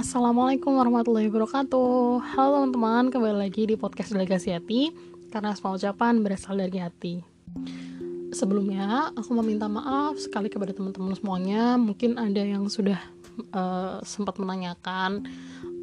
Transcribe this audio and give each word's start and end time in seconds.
Assalamualaikum 0.00 0.80
warahmatullahi 0.80 1.28
wabarakatuh. 1.28 2.24
Halo 2.32 2.64
teman-teman, 2.64 3.12
kembali 3.12 3.36
lagi 3.36 3.68
di 3.68 3.76
podcast 3.76 4.16
Delegasi 4.16 4.56
Hati 4.56 4.88
Karena 5.28 5.52
semua 5.52 5.76
ucapan 5.76 6.24
berasal 6.24 6.56
dari 6.56 6.80
hati. 6.80 7.20
Sebelumnya, 8.32 9.12
aku 9.12 9.36
mau 9.36 9.44
minta 9.44 9.68
maaf 9.68 10.16
sekali 10.16 10.48
kepada 10.48 10.72
teman-teman 10.72 11.12
semuanya. 11.12 11.76
Mungkin 11.76 12.16
ada 12.16 12.40
yang 12.40 12.64
sudah 12.72 12.96
uh, 13.52 14.00
sempat 14.00 14.40
menanyakan 14.40 15.28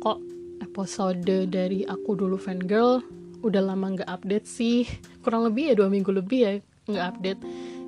Kok 0.02 0.18
episode 0.65 1.21
dari 1.54 1.86
aku 1.86 2.18
dulu 2.18 2.41
fangirl 2.41 3.05
Udah 3.45 3.61
lama 3.61 4.02
nggak 4.02 4.09
update 4.09 4.49
sih? 4.49 4.89
Kurang 5.21 5.45
lebih 5.45 5.70
ya 5.70 5.73
dua 5.77 5.93
minggu 5.93 6.09
lebih 6.09 6.39
ya 6.41 6.52
nggak 6.89 7.05
update. 7.05 7.41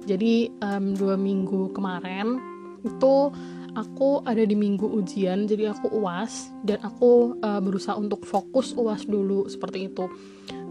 Jadi 0.06 0.54
um, 0.62 0.94
dua 0.94 1.18
minggu 1.18 1.74
kemarin 1.74 2.38
itu 2.86 3.34
aku 3.76 4.26
ada 4.26 4.42
di 4.46 4.56
minggu 4.58 4.86
ujian 4.86 5.46
jadi 5.46 5.74
aku 5.74 5.92
uas 6.02 6.54
dan 6.66 6.82
aku 6.82 7.38
uh, 7.42 7.62
berusaha 7.62 7.98
untuk 7.98 8.26
fokus 8.26 8.74
uas 8.78 9.06
dulu 9.06 9.46
seperti 9.50 9.92
itu. 9.92 10.10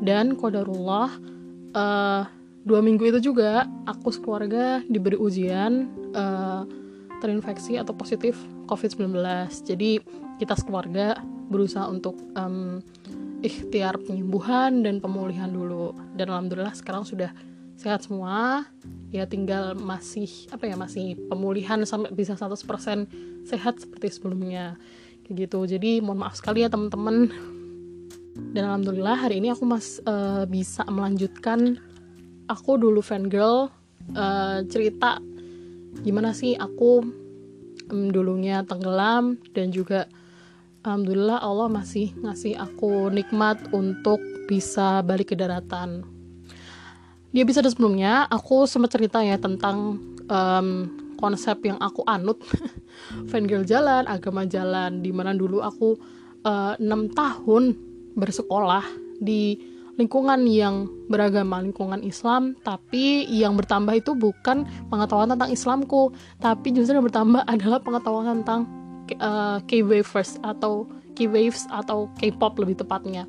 Dan 0.03 0.39
kodarullah 0.39 1.11
uh, 1.75 2.23
dua 2.63 2.81
minggu 2.83 3.07
itu 3.11 3.33
juga 3.33 3.67
aku 3.87 4.11
sekeluarga 4.15 4.83
diberi 4.87 5.19
ujian 5.19 5.91
uh, 6.15 6.63
terinfeksi 7.19 7.75
atau 7.79 7.95
positif 7.99 8.39
COVID-19 8.71 9.11
jadi 9.67 9.99
kita 10.39 10.55
sekeluarga 10.55 11.19
berusaha 11.51 11.91
untuk 11.91 12.15
um, 12.39 12.79
ikhtiar 13.43 13.99
penyembuhan 14.03 14.83
dan 14.83 14.99
pemulihan 14.99 15.51
dulu. 15.51 15.95
Dan 16.15 16.31
alhamdulillah 16.31 16.75
sekarang 16.75 17.07
sudah 17.07 17.31
sehat 17.79 18.05
semua. 18.05 18.67
Ya 19.15 19.25
tinggal 19.25 19.79
masih 19.79 20.29
apa 20.51 20.67
ya 20.67 20.75
masih 20.75 21.17
pemulihan 21.31 21.81
sampai 21.87 22.13
bisa 22.13 22.35
100% 22.35 23.07
sehat 23.47 23.75
seperti 23.79 24.11
sebelumnya. 24.11 24.75
Kayak 25.25 25.49
gitu. 25.49 25.59
Jadi 25.65 26.03
mohon 26.03 26.27
maaf 26.27 26.37
sekali 26.37 26.67
ya 26.67 26.69
teman-teman. 26.69 27.31
Dan 28.53 28.63
alhamdulillah 28.67 29.17
hari 29.17 29.39
ini 29.39 29.55
aku 29.55 29.65
mas 29.65 30.03
uh, 30.05 30.45
bisa 30.45 30.83
melanjutkan. 30.91 31.79
Aku 32.51 32.77
dulu 32.77 32.99
fangirl 32.99 33.71
uh, 34.17 34.59
cerita 34.67 35.23
gimana 36.01 36.33
sih 36.33 36.55
aku 36.55 37.05
um, 37.91 38.09
dulunya 38.13 38.63
tenggelam 38.65 39.41
dan 39.53 39.75
juga 39.75 40.07
alhamdulillah 40.87 41.43
Allah 41.43 41.69
masih 41.69 42.15
ngasih 42.23 42.57
aku 42.57 43.13
nikmat 43.13 43.59
untuk 43.75 44.21
bisa 44.49 45.05
balik 45.05 45.35
ke 45.35 45.37
daratan 45.37 46.18
di 47.29 47.45
episode 47.45 47.69
sebelumnya 47.69 48.25
aku 48.29 48.65
sempat 48.65 48.97
cerita 48.97 49.21
ya 49.21 49.37
tentang 49.37 50.01
um, 50.33 50.69
konsep 51.21 51.61
yang 51.67 51.77
aku 51.83 52.01
anut. 52.09 52.41
Fangirl 53.31 53.69
jalan 53.69 54.09
agama 54.09 54.49
jalan 54.49 55.05
di 55.05 55.13
mana 55.13 55.37
dulu 55.37 55.61
aku 55.61 55.99
uh, 56.47 56.75
6 56.81 56.89
tahun 57.13 57.77
bersekolah 58.17 58.85
di 59.21 59.61
lingkungan 59.99 60.47
yang 60.47 60.87
beragama 61.11 61.59
lingkungan 61.59 62.07
Islam 62.07 62.55
tapi 62.63 63.27
yang 63.27 63.59
bertambah 63.59 63.99
itu 63.99 64.15
bukan 64.15 64.63
pengetahuan 64.87 65.35
tentang 65.35 65.51
Islamku 65.51 66.15
tapi 66.39 66.71
justru 66.71 66.95
yang 66.95 67.07
bertambah 67.07 67.43
adalah 67.53 67.83
pengetahuan 67.83 68.43
tentang 68.43 68.71
uh, 69.19 69.59
K-waves 69.67 70.39
atau 70.39 70.87
K-waves 71.19 71.67
atau 71.67 72.07
K-pop 72.15 72.63
lebih 72.63 72.79
tepatnya 72.79 73.27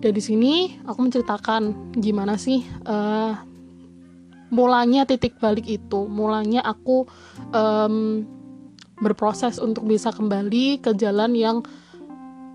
dan 0.00 0.12
di 0.12 0.22
sini 0.22 0.54
aku 0.84 1.08
menceritakan 1.08 1.94
gimana 1.98 2.36
sih 2.36 2.62
uh, 2.84 3.34
mulanya 4.50 5.08
titik 5.08 5.40
balik 5.42 5.66
itu. 5.66 6.06
Mulanya 6.06 6.62
aku 6.62 7.08
um, 7.50 8.22
berproses 9.00 9.58
untuk 9.58 9.84
bisa 9.88 10.12
kembali 10.12 10.80
ke 10.80 10.94
jalan 10.96 11.34
yang 11.36 11.58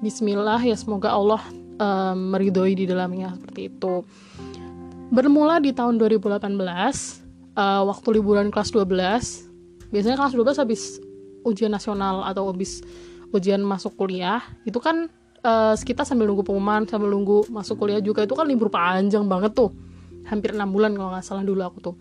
Bismillah 0.02 0.58
ya 0.66 0.74
semoga 0.74 1.14
Allah 1.14 1.42
um, 1.78 2.34
meridhoi 2.34 2.74
di 2.74 2.90
dalamnya 2.90 3.38
seperti 3.38 3.70
itu. 3.70 4.02
Bermula 5.14 5.62
di 5.62 5.76
tahun 5.76 6.02
2018 6.02 6.26
uh, 6.26 6.42
eh, 6.42 7.82
waktu 7.86 8.08
liburan 8.18 8.50
kelas 8.50 8.74
12 8.74 9.92
biasanya 9.94 10.18
kelas 10.18 10.34
12 10.34 10.64
habis 10.64 10.82
ujian 11.44 11.70
nasional 11.70 12.24
atau 12.26 12.50
habis 12.50 12.82
ujian 13.30 13.62
masuk 13.62 13.94
kuliah. 13.94 14.42
Itu 14.66 14.82
kan 14.82 15.14
uh, 15.46 15.74
kita 15.78 16.06
sambil 16.06 16.30
nunggu 16.30 16.46
pengumuman 16.46 16.86
sambil 16.86 17.10
nunggu 17.12 17.50
masuk 17.50 17.82
kuliah 17.82 18.02
juga 18.02 18.26
itu 18.26 18.34
kan 18.34 18.46
libur 18.48 18.70
panjang 18.70 19.26
banget 19.26 19.54
tuh. 19.54 19.74
Hampir 20.26 20.54
enam 20.54 20.70
bulan 20.70 20.94
kalau 20.94 21.12
nggak 21.14 21.26
salah 21.26 21.44
dulu 21.46 21.62
aku 21.66 21.78
tuh. 21.82 21.96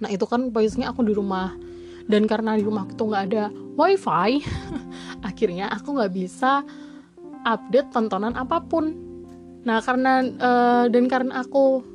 Nah 0.00 0.08
itu 0.08 0.24
kan 0.24 0.50
biasanya 0.50 0.90
aku 0.90 1.04
di 1.04 1.12
rumah. 1.14 1.54
Dan 2.02 2.26
karena 2.26 2.58
di 2.58 2.66
rumah 2.66 2.82
itu 2.90 2.98
nggak 2.98 3.24
ada 3.30 3.44
wifi 3.78 4.42
akhirnya 5.28 5.70
aku 5.70 5.94
nggak 5.94 6.10
bisa 6.10 6.66
update 7.46 7.94
tontonan 7.94 8.34
apa 8.34 8.58
pun. 8.64 8.90
Nah 9.62 9.78
karena 9.78 10.26
uh, 10.42 10.84
dan 10.90 11.06
karena 11.06 11.46
aku 11.46 11.91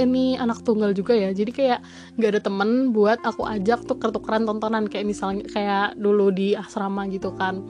ini 0.00 0.40
anak 0.40 0.64
tunggal 0.64 0.96
juga 0.96 1.12
ya. 1.12 1.30
Jadi 1.30 1.52
kayak 1.52 1.80
nggak 2.16 2.30
ada 2.32 2.40
temen 2.40 2.90
buat 2.96 3.20
aku 3.20 3.44
ajak 3.44 3.84
tuh 3.84 4.00
tukeran 4.00 4.48
tontonan. 4.48 4.88
Kayak 4.88 5.06
misalnya 5.12 5.44
kayak 5.52 6.00
dulu 6.00 6.32
di 6.32 6.56
asrama 6.56 7.04
gitu 7.12 7.36
kan. 7.36 7.60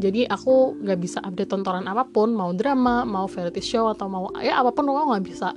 Jadi 0.00 0.24
aku 0.24 0.80
nggak 0.80 0.98
bisa 0.98 1.20
update 1.20 1.52
tontonan 1.52 1.84
apa 1.84 2.08
pun. 2.08 2.32
Mau 2.32 2.56
drama 2.56 3.04
mau 3.04 3.28
variety 3.28 3.60
show 3.60 3.92
atau 3.92 4.08
mau 4.08 4.32
ya 4.40 4.64
apa 4.64 4.72
pun 4.72 4.88
aku 4.88 5.12
nggak 5.12 5.26
bisa. 5.28 5.52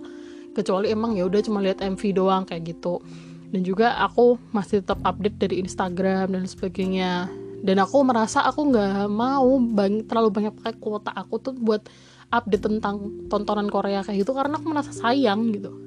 Kecuali 0.52 0.92
emang 0.92 1.16
ya 1.16 1.26
udah 1.26 1.42
cuma 1.42 1.64
lihat 1.64 1.80
MV 1.80 2.02
doang 2.12 2.44
kayak 2.44 2.76
gitu. 2.76 3.00
Dan 3.48 3.64
juga 3.64 3.96
aku 4.04 4.36
masih 4.52 4.84
tetap 4.84 5.00
update 5.08 5.40
dari 5.40 5.64
Instagram 5.64 6.36
dan 6.36 6.44
sebagainya. 6.44 7.32
Dan 7.58 7.80
aku 7.82 8.04
merasa 8.06 8.44
aku 8.44 8.70
nggak 8.70 9.08
mau 9.10 9.58
bang 9.58 10.04
terlalu 10.06 10.30
banyak 10.30 10.54
pakai 10.62 10.76
kuota 10.78 11.10
aku 11.16 11.40
tuh 11.42 11.56
buat 11.58 11.88
update 12.28 12.70
tentang 12.70 13.26
tontonan 13.32 13.72
Korea 13.72 14.04
kayak 14.04 14.28
gitu. 14.28 14.36
Karena 14.36 14.60
aku 14.60 14.68
merasa 14.68 14.92
sayang 14.92 15.56
gitu 15.56 15.87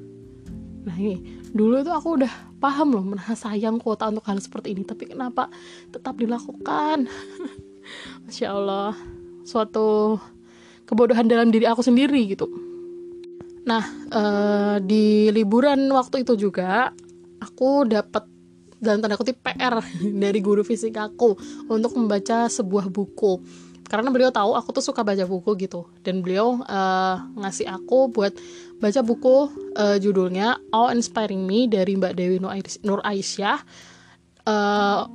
nah 0.80 0.96
ini 0.96 1.20
dulu 1.52 1.84
tuh 1.84 1.92
aku 1.92 2.08
udah 2.22 2.32
paham 2.56 2.96
loh 2.96 3.04
merasa 3.04 3.36
sayang 3.36 3.76
kuota 3.80 4.08
untuk 4.08 4.24
hal 4.28 4.41
seperti 4.41 4.72
ini 4.76 4.84
tapi 4.84 5.08
kenapa 5.08 5.48
tetap 5.92 6.16
dilakukan? 6.16 7.08
Masya 8.24 8.48
Allah 8.52 8.92
suatu 9.44 10.20
kebodohan 10.84 11.26
dalam 11.26 11.48
diri 11.48 11.66
aku 11.66 11.80
sendiri 11.80 12.20
gitu. 12.28 12.46
Nah 13.64 13.84
uh, 14.12 14.76
di 14.80 15.28
liburan 15.32 15.88
waktu 15.92 16.22
itu 16.24 16.36
juga 16.36 16.92
aku 17.40 17.88
dapat 17.88 18.28
dalam 18.80 19.04
tanda 19.04 19.20
kutip 19.20 19.40
PR 19.44 19.84
dari 20.24 20.40
guru 20.40 20.64
fisik 20.64 20.96
aku 20.96 21.36
untuk 21.69 21.92
membaca 21.96 22.48
sebuah 22.48 22.88
buku 22.88 23.40
karena 23.90 24.06
beliau 24.14 24.30
tahu 24.30 24.54
aku 24.54 24.70
tuh 24.70 24.86
suka 24.86 25.02
baca 25.02 25.26
buku 25.26 25.66
gitu. 25.66 25.90
Dan 26.06 26.22
beliau 26.22 26.62
uh, 26.62 27.16
ngasih 27.34 27.66
aku 27.66 28.06
buat 28.14 28.30
baca 28.78 29.02
buku 29.02 29.50
uh, 29.74 29.98
judulnya 29.98 30.62
All 30.70 30.94
Inspiring 30.94 31.42
Me 31.42 31.66
dari 31.66 31.98
Mbak 31.98 32.14
Dewi 32.14 32.38
Nur 32.86 33.02
Aisyah 33.02 33.58
uh, 34.46 35.10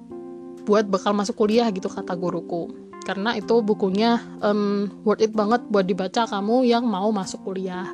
buat 0.67 0.91
bakal 0.91 1.15
masuk 1.15 1.39
kuliah 1.39 1.71
gitu 1.71 1.87
kata 1.87 2.19
guruku. 2.19 2.75
Karena 3.07 3.31
itu 3.39 3.63
bukunya 3.63 4.19
um, 4.43 4.91
worth 5.07 5.23
it 5.23 5.31
banget 5.31 5.63
buat 5.71 5.87
dibaca 5.87 6.27
kamu 6.27 6.67
yang 6.67 6.83
mau 6.83 7.07
masuk 7.15 7.47
kuliah. 7.47 7.87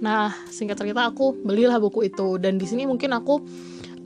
Nah 0.00 0.32
singkat 0.48 0.80
cerita 0.80 1.12
aku 1.12 1.36
belilah 1.44 1.76
buku 1.76 2.08
itu. 2.08 2.40
Dan 2.40 2.56
di 2.56 2.64
sini 2.64 2.88
mungkin 2.88 3.12
aku 3.12 3.36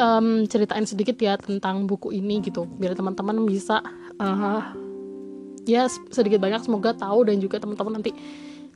um, 0.03 0.43
ceritain 0.50 0.91
sedikit 0.91 1.14
ya 1.22 1.38
tentang 1.38 1.87
buku 1.87 2.10
ini 2.10 2.43
gitu. 2.43 2.66
Biar 2.66 2.98
teman-teman 2.98 3.47
bisa 3.47 3.78
uh, 4.19 4.86
ya 5.66 5.91
sedikit 5.91 6.38
banyak 6.38 6.62
semoga 6.62 6.94
tahu 6.94 7.27
dan 7.27 7.43
juga 7.43 7.59
teman-teman 7.59 7.99
nanti 8.00 8.15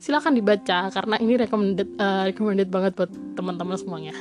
silakan 0.01 0.35
dibaca 0.35 0.91
karena 0.91 1.15
ini 1.23 1.39
recommended 1.39 1.89
uh, 1.95 2.27
recommended 2.27 2.67
banget 2.67 2.91
buat 2.99 3.11
teman-teman 3.39 3.79
semuanya. 3.79 4.13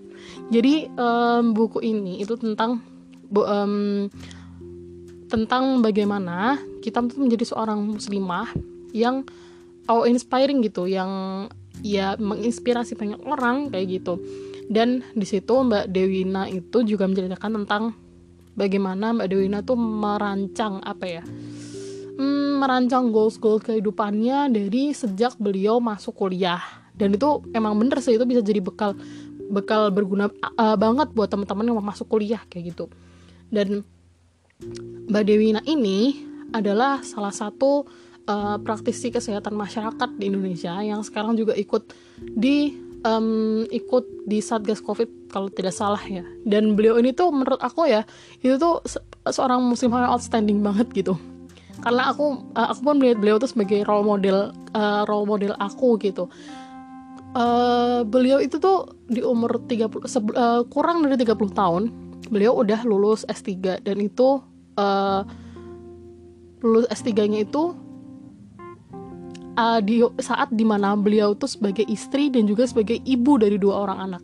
Jadi 0.54 0.90
um, 0.98 1.54
buku 1.54 1.84
ini 1.84 2.24
itu 2.24 2.34
tentang 2.34 2.82
bu, 3.30 3.44
um, 3.46 4.08
tentang 5.28 5.84
bagaimana 5.84 6.58
kita 6.80 7.04
tuh 7.06 7.20
menjadi 7.20 7.44
seorang 7.54 8.00
muslimah 8.00 8.50
yang 8.96 9.28
oh 9.86 10.08
inspiring 10.08 10.64
gitu 10.64 10.88
yang 10.88 11.44
ya 11.84 12.16
menginspirasi 12.18 12.98
banyak 12.98 13.20
orang 13.28 13.68
kayak 13.68 14.00
gitu. 14.00 14.18
Dan 14.68 15.04
di 15.12 15.24
situ 15.24 15.52
Mbak 15.52 15.92
Dewina 15.92 16.48
itu 16.48 16.84
juga 16.84 17.08
menceritakan 17.08 17.64
tentang 17.64 17.92
bagaimana 18.56 19.12
Mbak 19.12 19.28
Dewina 19.28 19.60
tuh 19.60 19.76
merancang 19.76 20.80
apa 20.80 21.04
ya 21.04 21.24
hmm, 22.18 22.58
merancang 22.58 23.14
goals-goals 23.14 23.62
kehidupannya 23.62 24.50
dari 24.50 24.90
sejak 24.92 25.38
beliau 25.38 25.78
masuk 25.78 26.12
kuliah 26.18 26.60
dan 26.98 27.14
itu 27.14 27.46
emang 27.54 27.78
bener 27.78 28.02
sih 28.02 28.18
itu 28.18 28.26
bisa 28.26 28.42
jadi 28.42 28.58
bekal 28.58 28.98
bekal 29.48 29.88
berguna 29.94 30.28
uh, 30.58 30.76
banget 30.76 31.14
buat 31.14 31.30
teman-teman 31.30 31.64
yang 31.70 31.76
mau 31.78 31.86
masuk 31.88 32.10
kuliah 32.10 32.42
kayak 32.50 32.74
gitu 32.74 32.90
dan 33.48 33.86
Mbak 35.08 35.24
Dewina 35.24 35.62
ini 35.64 36.26
adalah 36.50 37.00
salah 37.06 37.30
satu 37.30 37.86
uh, 38.26 38.56
praktisi 38.58 39.14
kesehatan 39.14 39.54
masyarakat 39.54 40.10
di 40.18 40.28
Indonesia 40.28 40.74
yang 40.82 41.00
sekarang 41.06 41.38
juga 41.38 41.54
ikut 41.54 41.94
di 42.18 42.74
um, 43.06 43.64
ikut 43.70 44.26
di 44.26 44.42
Satgas 44.42 44.82
Covid 44.82 45.30
kalau 45.30 45.48
tidak 45.48 45.76
salah 45.76 46.00
ya. 46.02 46.26
Dan 46.42 46.74
beliau 46.74 46.98
ini 46.98 47.14
tuh 47.14 47.30
menurut 47.30 47.62
aku 47.62 47.86
ya 47.86 48.02
itu 48.42 48.58
tuh 48.58 48.82
se 48.84 48.98
seorang 49.28 49.62
muslim 49.62 49.94
yang 49.94 50.10
outstanding 50.10 50.58
banget 50.60 50.90
gitu. 50.92 51.14
Karena 51.78 52.10
aku 52.10 52.50
uh, 52.58 52.68
aku 52.74 52.80
pun 52.82 52.96
melihat 52.98 53.18
beliau 53.22 53.36
tuh 53.38 53.50
sebagai 53.50 53.86
role 53.86 54.06
model 54.06 54.50
uh, 54.74 55.02
role 55.06 55.26
model 55.28 55.54
aku 55.58 55.98
gitu. 56.02 56.26
Uh, 57.36 58.02
beliau 58.08 58.40
itu 58.40 58.56
tuh 58.56 58.88
di 59.04 59.20
umur 59.20 59.60
30 59.68 59.84
uh, 59.92 60.64
kurang 60.72 61.04
dari 61.04 61.20
30 61.20 61.36
tahun 61.52 61.82
beliau 62.32 62.56
udah 62.56 62.88
lulus 62.88 63.28
S3 63.28 63.84
dan 63.84 63.96
itu 64.00 64.40
uh, 64.80 65.22
lulus 66.64 66.88
S3-nya 66.90 67.46
itu 67.46 67.76
uh, 69.58 69.80
di 69.82 70.02
saat 70.22 70.50
di 70.54 70.62
mana 70.62 70.94
beliau 70.94 71.34
tuh 71.34 71.50
sebagai 71.50 71.86
istri 71.86 72.30
dan 72.30 72.46
juga 72.46 72.66
sebagai 72.66 73.02
ibu 73.02 73.38
dari 73.38 73.58
dua 73.58 73.86
orang 73.86 73.98
anak. 74.10 74.22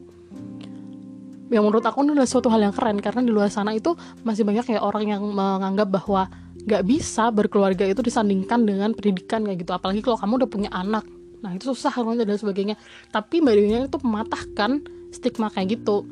Yang 1.52 1.62
menurut 1.70 1.84
aku 1.86 2.02
ini 2.02 2.18
adalah 2.18 2.30
suatu 2.30 2.48
hal 2.50 2.66
yang 2.66 2.74
keren 2.74 2.98
karena 2.98 3.20
di 3.22 3.30
luar 3.30 3.52
sana 3.52 3.76
itu 3.76 3.94
masih 4.26 4.42
banyak 4.42 4.74
ya 4.74 4.80
orang 4.80 5.06
yang 5.06 5.22
menganggap 5.22 5.92
bahwa 5.92 6.26
gak 6.64 6.82
bisa 6.88 7.28
berkeluarga 7.28 7.84
itu 7.84 8.00
disandingkan 8.00 8.64
dengan 8.64 8.96
pendidikan 8.96 9.44
kayak 9.44 9.64
gitu. 9.64 9.72
Apalagi 9.76 10.00
kalau 10.00 10.16
kamu 10.16 10.32
udah 10.44 10.50
punya 10.50 10.70
anak. 10.72 11.04
Nah 11.44 11.52
itu 11.52 11.70
susah 11.72 11.92
harusnya 11.92 12.24
dan 12.24 12.40
sebagainya. 12.40 12.76
Tapi 13.12 13.44
mbak 13.44 13.54
Dewi 13.54 13.84
itu 13.84 13.98
mematahkan 14.00 14.70
stigma 15.12 15.52
kayak 15.52 15.80
gitu. 15.80 16.08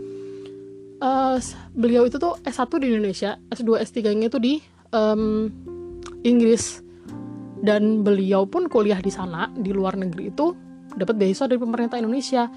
Uh, 1.02 1.40
beliau 1.74 2.06
itu 2.06 2.14
tuh 2.14 2.38
S1 2.46 2.70
di 2.78 2.94
Indonesia 2.94 3.34
S2 3.50 3.82
S3 3.90 4.14
nya 4.14 4.30
itu 4.30 4.38
di 4.38 4.60
um, 4.92 5.48
Inggris. 6.22 6.84
Dan 7.62 8.02
beliau 8.02 8.44
pun 8.46 8.66
kuliah 8.66 8.98
di 8.98 9.10
sana 9.10 9.46
di 9.54 9.70
luar 9.70 9.94
negeri 9.94 10.34
itu 10.34 10.50
dapat 10.98 11.14
beasiswa 11.14 11.48
dari 11.48 11.60
pemerintah 11.62 11.96
Indonesia. 11.98 12.50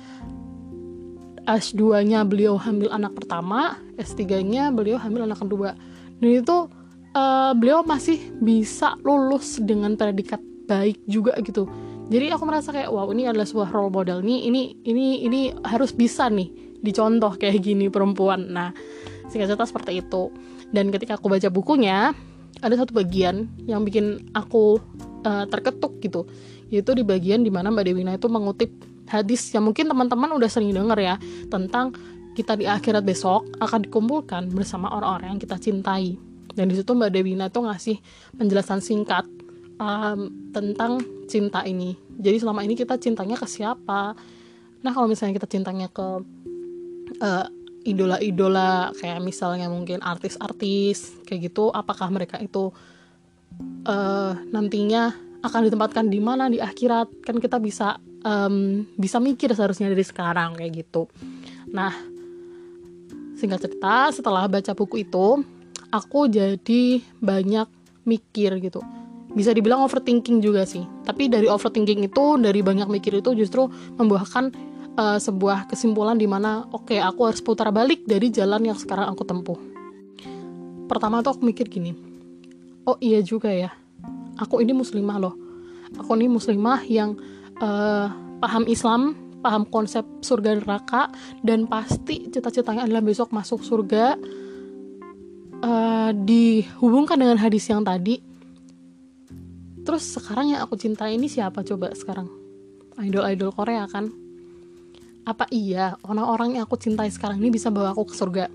S2-nya 1.46 2.26
beliau 2.26 2.58
hamil 2.58 2.90
anak 2.90 3.14
pertama, 3.14 3.78
S3-nya 4.02 4.74
beliau 4.74 4.98
hamil 4.98 5.30
anak 5.30 5.46
kedua. 5.46 5.78
Dan 6.18 6.42
itu 6.42 6.66
uh, 7.16 7.52
beliau 7.56 7.82
masih 7.82 8.20
bisa 8.44 9.00
lulus 9.02 9.58
dengan 9.64 9.96
predikat 9.96 10.44
baik 10.68 11.00
juga 11.08 11.34
gitu. 11.42 11.66
Jadi 12.06 12.30
aku 12.30 12.44
merasa 12.46 12.70
kayak 12.70 12.94
wow 12.94 13.10
ini 13.10 13.26
adalah 13.26 13.50
sebuah 13.50 13.74
role 13.74 13.90
model 13.90 14.22
nih 14.22 14.46
ini 14.46 14.62
ini 14.86 15.26
ini 15.26 15.42
harus 15.66 15.90
bisa 15.90 16.30
nih 16.30 16.78
dicontoh 16.86 17.34
kayak 17.40 17.66
gini 17.66 17.90
perempuan. 17.90 18.46
Nah 18.54 18.70
singkat 19.32 19.50
cerita 19.50 19.66
seperti 19.66 20.06
itu. 20.06 20.30
Dan 20.70 20.94
ketika 20.94 21.18
aku 21.18 21.32
baca 21.32 21.50
bukunya 21.50 22.14
ada 22.62 22.76
satu 22.78 22.94
bagian 22.94 23.50
yang 23.66 23.82
bikin 23.86 24.30
aku 24.38 24.78
uh, 25.26 25.46
terketuk 25.50 25.98
gitu, 26.02 26.30
yaitu 26.70 26.94
di 26.94 27.02
bagian 27.02 27.42
di 27.42 27.50
mana 27.50 27.74
Mbak 27.74 27.86
Dewina 27.86 28.14
itu 28.18 28.30
mengutip 28.30 28.70
hadis 29.10 29.54
yang 29.54 29.66
mungkin 29.66 29.86
teman-teman 29.86 30.34
udah 30.34 30.50
sering 30.50 30.74
denger 30.74 30.98
ya 30.98 31.16
tentang 31.50 31.94
kita 32.34 32.58
di 32.58 32.66
akhirat 32.66 33.06
besok 33.06 33.48
akan 33.62 33.86
dikumpulkan 33.86 34.50
bersama 34.52 34.92
orang-orang 34.92 35.38
yang 35.38 35.42
kita 35.42 35.56
cintai 35.62 36.18
dan 36.56 36.72
di 36.72 36.76
situ 36.80 36.92
Mbak 36.96 37.12
Dewina 37.12 37.52
tuh 37.52 37.68
ngasih 37.68 38.00
penjelasan 38.40 38.80
singkat 38.80 39.28
um, 39.80 40.32
tentang 40.56 41.04
cinta 41.28 41.62
ini. 41.68 42.00
Jadi 42.16 42.40
selama 42.40 42.64
ini 42.64 42.80
kita 42.80 42.96
cintanya 42.96 43.36
ke 43.36 43.44
siapa? 43.44 44.16
Nah 44.82 44.92
kalau 44.96 45.12
misalnya 45.12 45.36
kita 45.36 45.52
cintanya 45.52 45.92
ke 45.92 46.08
uh, 47.20 47.46
idola-idola 47.86 48.96
kayak 48.98 49.22
misalnya 49.22 49.70
mungkin 49.70 50.02
artis-artis 50.02 51.22
kayak 51.28 51.54
gitu 51.54 51.70
apakah 51.70 52.10
mereka 52.10 52.42
itu 52.42 52.74
uh, 53.86 54.34
nantinya 54.50 55.14
akan 55.46 55.70
ditempatkan 55.70 56.08
di 56.08 56.24
mana 56.24 56.48
di 56.50 56.64
akhirat? 56.64 57.22
Kan 57.22 57.38
kita 57.38 57.60
bisa 57.60 58.00
um, 58.24 58.88
bisa 58.96 59.20
mikir 59.20 59.52
seharusnya 59.52 59.92
dari 59.92 60.08
sekarang 60.08 60.56
kayak 60.56 60.88
gitu. 60.88 61.12
Nah 61.76 61.94
singkat 63.36 63.68
cerita 63.68 64.16
setelah 64.16 64.48
baca 64.48 64.72
buku 64.72 65.04
itu 65.04 65.44
aku 65.92 66.30
jadi 66.30 67.02
banyak 67.22 67.68
mikir 68.06 68.58
gitu. 68.62 68.82
Bisa 69.36 69.52
dibilang 69.52 69.84
overthinking 69.84 70.40
juga 70.40 70.64
sih. 70.64 70.86
Tapi 71.04 71.28
dari 71.28 71.50
overthinking 71.52 72.08
itu 72.08 72.40
dari 72.40 72.64
banyak 72.64 72.88
mikir 72.88 73.20
itu 73.20 73.36
justru 73.36 73.68
membuahkan 74.00 74.54
uh, 74.96 75.20
sebuah 75.20 75.68
kesimpulan 75.68 76.16
di 76.16 76.26
mana 76.26 76.64
oke 76.72 76.94
okay, 76.94 77.00
aku 77.04 77.28
harus 77.28 77.44
putar 77.44 77.70
balik 77.76 78.08
dari 78.08 78.32
jalan 78.32 78.64
yang 78.64 78.78
sekarang 78.80 79.12
aku 79.12 79.28
tempuh. 79.28 79.60
Pertama 80.86 81.20
tuh 81.26 81.36
aku 81.36 81.44
mikir 81.44 81.68
gini 81.68 82.16
oh 82.86 82.98
iya 83.02 83.20
juga 83.20 83.50
ya. 83.52 83.74
Aku 84.40 84.62
ini 84.62 84.72
muslimah 84.72 85.18
loh. 85.18 85.36
Aku 85.98 86.14
ini 86.16 86.30
muslimah 86.30 86.86
yang 86.86 87.18
uh, 87.60 88.08
paham 88.40 88.64
Islam, 88.70 89.18
paham 89.42 89.66
konsep 89.68 90.06
surga 90.22 90.62
neraka, 90.62 91.10
dan 91.42 91.66
pasti 91.66 92.30
cita-citanya 92.30 92.86
adalah 92.86 93.04
besok 93.04 93.34
masuk 93.34 93.66
surga. 93.66 94.16
Uh, 95.62 96.12
dihubungkan 96.26 97.20
dengan 97.20 97.38
hadis 97.40 97.68
yang 97.68 97.84
tadi. 97.84 98.20
Terus 99.86 100.18
sekarang 100.18 100.56
yang 100.56 100.66
aku 100.66 100.76
cintai 100.76 101.16
ini 101.16 101.30
siapa 101.30 101.62
coba 101.62 101.94
sekarang? 101.94 102.28
Idol-idol 102.98 103.54
Korea 103.54 103.86
kan? 103.86 104.10
Apa 105.26 105.50
iya 105.50 105.98
orang-orang 106.06 106.58
yang 106.58 106.70
aku 106.70 106.78
cintai 106.78 107.10
sekarang 107.10 107.42
ini 107.42 107.54
bisa 107.54 107.70
bawa 107.70 107.94
aku 107.94 108.10
ke 108.10 108.16
surga? 108.18 108.46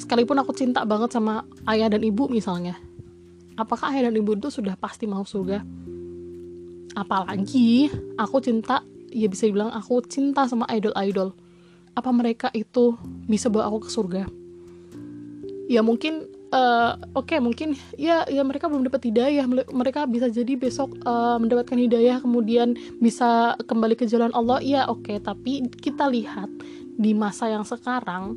Sekalipun 0.00 0.40
aku 0.40 0.52
cinta 0.56 0.84
banget 0.84 1.12
sama 1.12 1.44
ayah 1.68 1.92
dan 1.92 2.00
ibu 2.04 2.28
misalnya. 2.28 2.76
Apakah 3.56 3.92
ayah 3.92 4.08
dan 4.08 4.16
ibu 4.16 4.36
itu 4.36 4.48
sudah 4.48 4.76
pasti 4.76 5.04
mau 5.08 5.24
surga? 5.24 5.60
apalagi 6.92 7.88
aku 8.20 8.36
cinta 8.44 8.84
ya 9.12 9.28
bisa 9.28 9.48
dibilang 9.48 9.72
aku 9.72 10.04
cinta 10.04 10.44
sama 10.48 10.68
idol-idol 10.72 11.32
apa 11.92 12.10
mereka 12.12 12.48
itu 12.52 12.96
bisa 13.28 13.48
bawa 13.52 13.68
aku 13.68 13.88
ke 13.88 13.90
surga 13.92 14.22
ya 15.68 15.80
mungkin 15.84 16.28
uh, 16.52 17.00
oke 17.16 17.32
okay, 17.32 17.38
mungkin 17.40 17.74
ya 17.96 18.28
ya 18.28 18.44
mereka 18.44 18.68
belum 18.68 18.86
dapat 18.86 19.08
hidayah. 19.08 19.48
Mereka 19.48 20.06
bisa 20.06 20.28
jadi 20.28 20.54
besok 20.54 20.94
uh, 21.02 21.40
mendapatkan 21.40 21.74
hidayah 21.74 22.20
kemudian 22.20 22.76
bisa 23.00 23.56
kembali 23.64 23.96
ke 23.96 24.04
jalan 24.06 24.30
Allah. 24.36 24.60
Ya 24.60 24.86
oke 24.86 25.08
okay, 25.08 25.16
tapi 25.18 25.66
kita 25.80 26.06
lihat 26.12 26.48
di 27.00 27.16
masa 27.16 27.48
yang 27.48 27.64
sekarang 27.64 28.36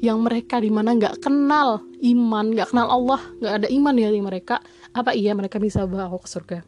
yang 0.00 0.20
mereka 0.20 0.60
di 0.60 0.68
mana 0.68 0.92
nggak 0.92 1.24
kenal 1.24 1.80
iman 2.04 2.52
nggak 2.52 2.68
kenal 2.76 2.92
Allah 2.92 3.20
nggak 3.40 3.54
ada 3.64 3.68
iman 3.72 3.94
di 3.96 4.20
mereka 4.20 4.60
apa 4.92 5.16
iya 5.16 5.32
mereka 5.32 5.60
bisa 5.60 5.84
bawa 5.84 6.16
ke 6.20 6.28
surga? 6.28 6.58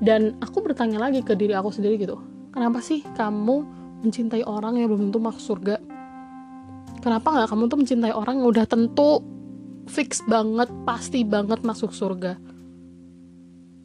Dan 0.00 0.40
aku 0.40 0.64
bertanya 0.64 0.96
lagi 0.96 1.20
ke 1.20 1.36
diri 1.36 1.52
aku 1.52 1.68
sendiri 1.68 2.00
gitu 2.00 2.16
kenapa 2.50 2.82
sih 2.82 3.06
kamu 3.14 3.62
mencintai 4.02 4.42
orang 4.48 4.80
yang 4.80 4.90
belum 4.90 5.10
tentu 5.10 5.20
masuk 5.22 5.42
surga? 5.42 5.76
Kenapa 7.00 7.32
nggak 7.32 7.48
kamu 7.48 7.62
tuh 7.70 7.78
mencintai 7.80 8.12
orang 8.12 8.42
yang 8.42 8.48
udah 8.50 8.66
tentu 8.68 9.24
fix 9.90 10.22
banget 10.24 10.70
pasti 10.86 11.26
banget 11.26 11.66
masuk 11.66 11.90
surga. 11.90 12.38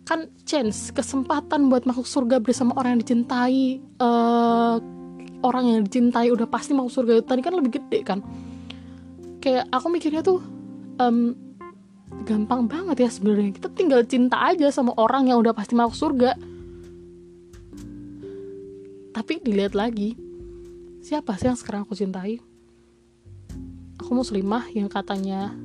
Kan 0.05 0.29
chance 0.45 0.93
kesempatan 0.93 1.73
buat 1.73 1.89
masuk 1.89 2.05
surga 2.05 2.37
bersama 2.37 2.77
orang 2.77 2.95
yang 2.95 3.01
dicintai 3.01 3.81
uh, 3.97 4.77
orang 5.41 5.63
yang 5.65 5.79
dicintai 5.81 6.29
udah 6.29 6.45
pasti 6.45 6.77
masuk 6.77 7.01
surga. 7.01 7.25
Tadi 7.25 7.41
kan 7.41 7.57
lebih 7.57 7.81
gede 7.81 7.99
kan? 8.05 8.21
Kayak 9.41 9.65
aku 9.73 9.89
mikirnya 9.89 10.21
tuh 10.21 10.45
um, 11.01 11.33
gampang 12.23 12.69
banget 12.69 13.01
ya 13.01 13.09
sebenarnya. 13.09 13.57
Kita 13.57 13.73
tinggal 13.73 14.05
cinta 14.05 14.37
aja 14.45 14.69
sama 14.69 14.93
orang 15.01 15.33
yang 15.33 15.41
udah 15.41 15.57
pasti 15.57 15.73
masuk 15.73 15.97
surga. 15.97 16.37
Tapi 19.15 19.41
dilihat 19.41 19.73
lagi 19.73 20.13
siapa 21.01 21.33
sih 21.37 21.49
yang 21.49 21.57
sekarang 21.57 21.81
aku 21.81 21.97
cintai? 21.97 22.37
Aku 24.01 24.13
muslimah 24.13 24.69
yang 24.69 24.85
katanya 24.85 25.55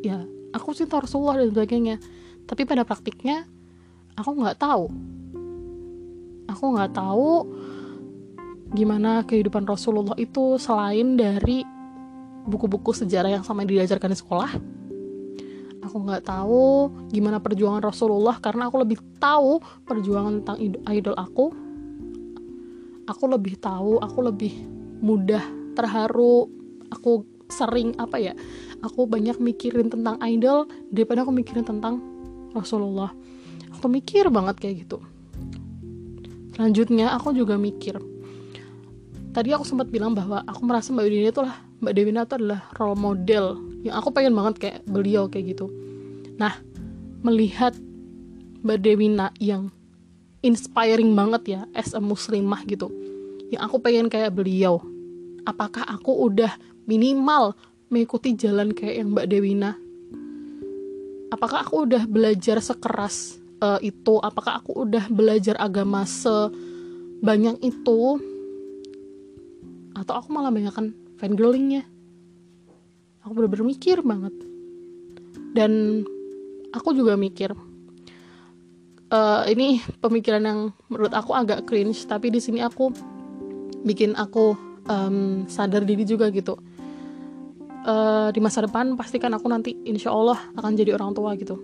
ya 0.00 0.24
aku 0.50 0.74
cinta 0.74 0.98
Rasulullah 1.00 1.40
dan 1.40 1.50
sebagainya. 1.54 1.96
Tapi 2.46 2.66
pada 2.66 2.82
praktiknya 2.82 3.46
aku 4.18 4.30
nggak 4.34 4.58
tahu. 4.58 4.84
Aku 6.50 6.64
nggak 6.74 6.92
tahu 6.92 7.46
gimana 8.70 9.22
kehidupan 9.26 9.66
Rasulullah 9.66 10.14
itu 10.18 10.58
selain 10.58 11.18
dari 11.18 11.62
buku-buku 12.46 12.94
sejarah 12.94 13.38
yang 13.38 13.44
sama 13.46 13.62
diajarkan 13.62 14.10
di 14.10 14.18
sekolah. 14.18 14.50
Aku 15.80 15.96
nggak 16.06 16.26
tahu 16.26 16.90
gimana 17.10 17.38
perjuangan 17.38 17.82
Rasulullah 17.82 18.36
karena 18.42 18.68
aku 18.68 18.76
lebih 18.82 18.98
tahu 19.22 19.62
perjuangan 19.86 20.42
tentang 20.42 20.58
idol 20.90 21.16
aku. 21.16 21.46
Aku 23.10 23.24
lebih 23.26 23.58
tahu 23.58 23.98
aku 23.98 24.18
lebih 24.22 24.54
mudah 25.02 25.42
terharu. 25.74 26.46
Aku 26.90 27.26
sering 27.50 27.98
apa 27.98 28.18
ya 28.22 28.34
aku 28.80 29.06
banyak 29.08 29.36
mikirin 29.40 29.88
tentang 29.88 30.16
idol 30.24 30.68
daripada 30.92 31.24
aku 31.24 31.32
mikirin 31.32 31.64
tentang 31.64 32.00
Rasulullah. 32.52 33.12
Aku 33.78 33.86
mikir 33.86 34.28
banget 34.28 34.58
kayak 34.60 34.76
gitu. 34.86 34.98
Selanjutnya 36.56 37.14
aku 37.16 37.32
juga 37.32 37.56
mikir. 37.56 37.96
Tadi 39.30 39.54
aku 39.54 39.62
sempat 39.62 39.88
bilang 39.88 40.12
bahwa 40.12 40.42
aku 40.42 40.66
merasa 40.66 40.90
Mbak 40.90 41.06
Dewi 41.06 41.30
itu 41.30 41.40
lah 41.40 41.56
Mbak 41.80 41.92
Dewi 41.94 42.10
itu 42.10 42.34
adalah 42.34 42.60
role 42.76 42.98
model 42.98 43.44
yang 43.86 43.94
aku 43.96 44.10
pengen 44.10 44.34
banget 44.34 44.54
kayak 44.58 44.78
beliau 44.90 45.30
kayak 45.30 45.56
gitu. 45.56 45.70
Nah 46.36 46.58
melihat 47.22 47.72
Mbak 48.60 48.78
Dewina 48.82 49.32
yang 49.38 49.70
inspiring 50.44 51.12
banget 51.12 51.42
ya 51.46 51.60
as 51.76 51.92
a 51.92 52.00
muslimah 52.00 52.64
gitu 52.68 52.88
yang 53.52 53.66
aku 53.66 53.82
pengen 53.82 54.08
kayak 54.08 54.32
beliau 54.32 54.80
apakah 55.44 55.84
aku 55.84 56.28
udah 56.28 56.54
minimal 56.88 57.52
mengikuti 57.90 58.38
jalan 58.38 58.72
kayak 58.72 59.02
yang 59.02 59.08
Mbak 59.12 59.26
Dewina 59.28 59.74
apakah 61.30 61.62
aku 61.64 61.86
udah 61.86 62.04
belajar 62.10 62.58
sekeras 62.58 63.38
uh, 63.62 63.78
itu? 63.80 64.18
Apakah 64.20 64.60
aku 64.60 64.84
udah 64.84 65.06
belajar 65.08 65.56
agama 65.56 66.04
sebanyak 66.04 67.56
itu? 67.62 68.18
Atau 69.94 70.14
aku 70.18 70.28
malah 70.34 70.50
banyak 70.50 70.74
kan 70.74 70.92
fangirlingnya? 71.22 71.86
Aku 73.24 73.32
bener-bener 73.36 73.66
mikir 73.70 74.02
banget. 74.02 74.34
Dan 75.54 76.02
aku 76.74 76.94
juga 76.94 77.18
mikir 77.18 77.54
uh, 79.10 79.42
ini 79.50 79.82
pemikiran 79.98 80.42
yang 80.42 80.60
menurut 80.86 81.10
aku 81.10 81.34
agak 81.34 81.66
cringe 81.66 82.06
tapi 82.06 82.30
di 82.30 82.38
sini 82.38 82.62
aku 82.62 82.94
bikin 83.82 84.14
aku 84.14 84.54
um, 84.86 85.42
sadar 85.50 85.82
diri 85.82 86.06
juga 86.06 86.30
gitu 86.30 86.54
uh, 87.84 88.28
di 88.32 88.40
masa 88.42 88.64
depan 88.64 88.96
pastikan 88.96 89.32
aku 89.36 89.46
nanti 89.48 89.76
insya 89.86 90.12
Allah 90.12 90.38
akan 90.56 90.72
jadi 90.76 90.96
orang 90.96 91.12
tua 91.16 91.36
gitu. 91.36 91.56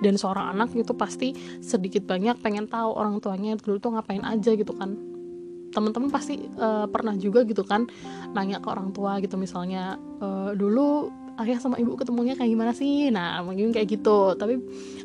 Dan 0.00 0.16
seorang 0.16 0.56
anak 0.56 0.72
itu 0.72 0.96
pasti 0.96 1.36
sedikit 1.60 2.08
banyak 2.08 2.40
pengen 2.40 2.64
tahu 2.64 2.96
orang 2.96 3.20
tuanya 3.20 3.52
dulu 3.60 3.76
tuh 3.76 3.92
ngapain 3.92 4.24
aja 4.24 4.56
gitu 4.56 4.72
kan. 4.72 4.96
Teman-teman 5.70 6.08
pasti 6.08 6.40
uh, 6.56 6.88
pernah 6.88 7.14
juga 7.14 7.44
gitu 7.44 7.62
kan 7.62 7.84
nanya 8.32 8.64
ke 8.64 8.68
orang 8.72 8.90
tua 8.96 9.20
gitu. 9.20 9.36
Misalnya 9.36 10.00
uh, 10.24 10.56
dulu 10.56 11.12
ayah 11.40 11.60
sama 11.60 11.76
ibu 11.76 11.94
ketemunya 12.00 12.32
kayak 12.32 12.48
gimana 12.48 12.72
sih? 12.72 13.12
Nah 13.12 13.44
mungkin 13.44 13.76
kayak 13.76 14.00
gitu. 14.00 14.34
Tapi 14.40 14.56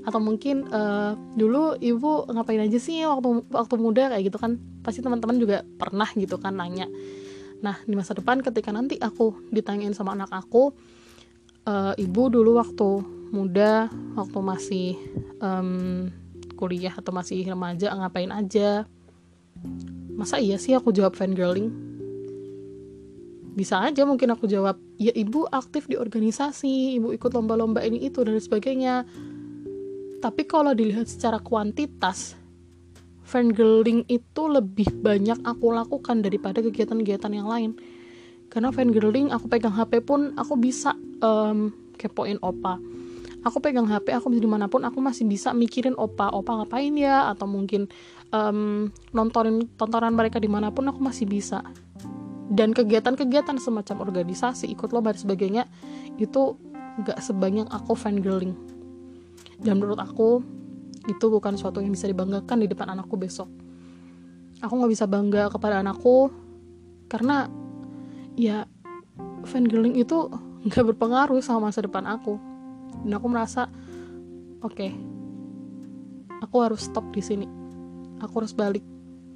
atau 0.07 0.19
mungkin 0.23 0.63
uh, 0.71 1.13
dulu 1.35 1.75
ibu 1.83 2.31
ngapain 2.31 2.63
aja 2.63 2.79
sih 2.79 3.03
waktu 3.03 3.51
waktu 3.51 3.75
muda? 3.75 4.15
Kayak 4.15 4.31
gitu 4.31 4.37
kan. 4.39 4.57
Pasti 4.79 5.03
teman-teman 5.03 5.35
juga 5.37 5.67
pernah 5.75 6.07
gitu 6.15 6.39
kan 6.39 6.55
nanya 6.55 6.87
nah 7.65 7.81
di 7.81 7.97
masa 7.97 8.13
depan 8.13 8.45
ketika 8.45 8.69
nanti 8.69 9.01
aku 9.01 9.49
ditanyain 9.49 9.97
sama 9.97 10.13
anak 10.13 10.29
aku 10.29 10.69
uh, 11.65 11.93
ibu 11.97 12.29
dulu 12.29 12.61
waktu 12.61 13.01
muda 13.33 13.89
waktu 14.13 14.39
masih 14.39 14.89
um, 15.41 16.13
kuliah 16.55 16.93
atau 16.93 17.11
masih 17.11 17.43
remaja 17.43 17.91
ngapain 17.91 18.31
aja? 18.31 18.87
Masa 20.15 20.39
iya 20.39 20.55
sih 20.55 20.71
aku 20.71 20.95
jawab 20.95 21.19
fangirling? 21.19 21.73
Bisa 23.55 23.83
aja 23.83 24.07
mungkin 24.07 24.31
aku 24.31 24.47
jawab 24.47 24.79
ya 24.95 25.11
ibu 25.11 25.47
aktif 25.51 25.87
di 25.91 25.99
organisasi 25.99 26.99
ibu 26.99 27.11
ikut 27.11 27.31
lomba-lomba 27.31 27.83
ini 27.83 28.07
itu 28.07 28.23
dan 28.23 28.39
sebagainya. 28.39 29.03
Tapi 30.23 30.47
kalau 30.47 30.71
dilihat 30.71 31.11
secara 31.11 31.43
kuantitas 31.43 32.39
fangirling 33.25 34.05
itu 34.05 34.43
lebih 34.45 34.93
banyak 35.01 35.41
aku 35.41 35.73
lakukan 35.73 36.21
daripada 36.21 36.61
kegiatan-kegiatan 36.61 37.33
yang 37.33 37.49
lain. 37.49 37.71
Karena 38.53 38.69
fangirling 38.69 39.33
aku 39.33 39.49
pegang 39.49 39.73
HP 39.73 40.05
pun 40.05 40.37
aku 40.37 40.53
bisa 40.55 40.93
um, 41.19 41.73
kepoin 41.97 42.37
opa. 42.39 42.77
Aku 43.45 43.61
pegang 43.61 43.89
HP 43.89 44.13
aku 44.13 44.29
di 44.33 44.45
mana 44.45 44.69
pun 44.69 44.85
aku 44.85 45.01
masih 45.01 45.25
bisa 45.25 45.53
mikirin 45.53 45.97
opa 45.97 46.29
opa 46.29 46.63
ngapain 46.63 46.93
ya? 46.93 47.33
Atau 47.33 47.49
mungkin 47.49 47.89
um, 48.29 48.93
nontonin 49.11 49.65
tontonan 49.75 50.13
mereka 50.13 50.37
di 50.37 50.47
mana 50.47 50.69
pun 50.69 50.85
aku 50.85 51.01
masih 51.01 51.25
bisa. 51.25 51.65
Dan 52.45 52.77
kegiatan-kegiatan 52.77 53.57
semacam 53.57 54.05
organisasi 54.05 54.69
ikut 54.69 54.93
lomba 54.93 55.17
dan 55.17 55.19
sebagainya 55.25 55.63
itu 56.21 56.53
nggak 57.01 57.17
sebanyak 57.17 57.65
aku 57.73 57.97
fangirling. 57.97 58.53
Dan 59.57 59.81
menurut 59.81 59.97
aku 59.97 60.45
itu 61.05 61.25
bukan 61.29 61.53
suatu 61.57 61.81
yang 61.81 61.93
bisa 61.93 62.09
dibanggakan 62.09 62.57
di 62.61 62.67
depan 62.69 62.93
anakku 62.97 63.15
besok. 63.17 63.49
Aku 64.61 64.73
nggak 64.77 64.91
bisa 64.91 65.05
bangga 65.05 65.51
kepada 65.51 65.81
anakku 65.81 66.33
karena 67.05 67.45
ya 68.33 68.65
fangirling 69.45 69.95
itu 69.99 70.29
nggak 70.67 70.95
berpengaruh 70.95 71.39
sama 71.41 71.69
masa 71.69 71.85
depan 71.85 72.05
aku. 72.09 72.37
Dan 73.05 73.19
aku 73.19 73.27
merasa 73.29 73.69
oke 74.63 74.73
okay, 74.73 74.91
aku 76.41 76.55
harus 76.65 76.87
stop 76.87 77.05
di 77.13 77.21
sini. 77.21 77.47
Aku 78.23 78.41
harus 78.41 78.55
balik. 78.55 78.83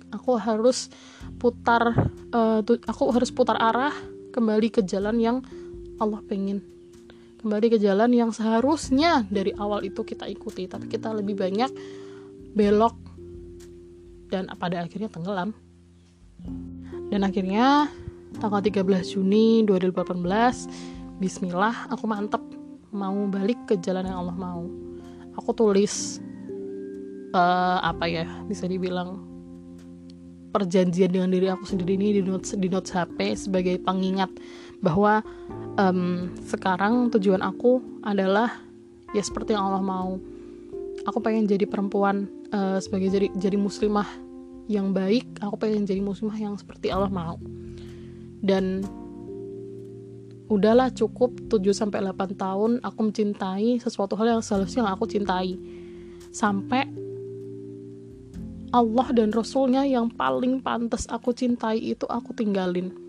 Aku 0.09 0.41
harus 0.41 0.89
putar 1.37 1.93
uh, 2.33 2.59
aku 2.65 3.03
harus 3.13 3.29
putar 3.29 3.61
arah 3.61 3.93
kembali 4.33 4.73
ke 4.73 4.81
jalan 4.81 5.21
yang 5.21 5.37
Allah 6.01 6.23
pengen 6.25 6.78
kembali 7.39 7.67
ke 7.71 7.77
jalan 7.79 8.11
yang 8.11 8.31
seharusnya 8.35 9.23
dari 9.31 9.55
awal 9.55 9.87
itu 9.87 10.03
kita 10.03 10.27
ikuti. 10.27 10.67
Tapi 10.67 10.91
kita 10.91 11.15
lebih 11.15 11.39
banyak 11.39 11.71
belok 12.53 12.95
dan 14.27 14.51
pada 14.59 14.83
akhirnya 14.83 15.07
tenggelam. 15.07 15.55
Dan 17.09 17.25
akhirnya 17.25 17.89
tanggal 18.37 18.61
13 18.61 18.85
Juni 19.17 19.65
2018 19.65 21.19
Bismillah 21.19 21.91
aku 21.91 22.07
mantep. 22.07 22.43
Mau 22.89 23.27
balik 23.27 23.69
ke 23.69 23.75
jalan 23.79 24.07
yang 24.07 24.23
Allah 24.23 24.37
mau. 24.39 24.63
Aku 25.35 25.51
tulis 25.51 26.23
uh, 27.35 27.79
apa 27.83 28.07
ya 28.09 28.25
bisa 28.47 28.65
dibilang 28.65 29.19
perjanjian 30.49 31.13
dengan 31.13 31.29
diri 31.29 31.51
aku 31.51 31.67
sendiri 31.67 31.93
ini 31.93 32.17
di 32.17 32.21
notes 32.25 32.57
di 32.57 32.65
notes 32.71 32.89
HP 32.89 33.37
sebagai 33.37 33.77
pengingat 33.83 34.33
bahwa 34.79 35.23
um, 35.75 36.31
sekarang 36.43 37.11
tujuan 37.15 37.43
aku 37.43 37.83
adalah 38.03 38.63
ya 39.11 39.23
seperti 39.23 39.55
yang 39.55 39.71
Allah 39.71 39.83
mau. 39.83 40.19
Aku 41.07 41.23
pengen 41.23 41.47
jadi 41.47 41.63
perempuan 41.63 42.27
uh, 42.51 42.79
sebagai 42.79 43.11
jadi 43.11 43.27
jadi 43.35 43.55
muslimah 43.55 44.07
yang 44.69 44.93
baik 44.93 45.41
aku 45.41 45.55
pengen 45.57 45.87
jadi 45.87 46.03
muslimah 46.03 46.37
yang 46.37 46.55
seperti 46.55 46.91
Allah 46.91 47.11
mau. 47.11 47.39
Dan 48.39 48.87
udahlah 50.47 50.89
cukup 50.95 51.35
7 51.51 51.61
sampai 51.75 51.99
8 52.01 52.39
tahun 52.39 52.71
aku 52.81 52.99
mencintai 53.11 53.83
sesuatu 53.83 54.15
hal 54.15 54.39
yang 54.39 54.43
seharusnya 54.43 54.87
aku 54.87 55.07
cintai. 55.07 55.59
Sampai 56.29 56.87
Allah 58.69 59.07
dan 59.17 59.33
Rasulnya 59.33 59.81
yang 59.81 60.13
paling 60.13 60.61
pantas 60.61 61.09
aku 61.09 61.33
cintai 61.33 61.81
itu 61.81 62.05
aku 62.05 62.37
tinggalin 62.37 63.08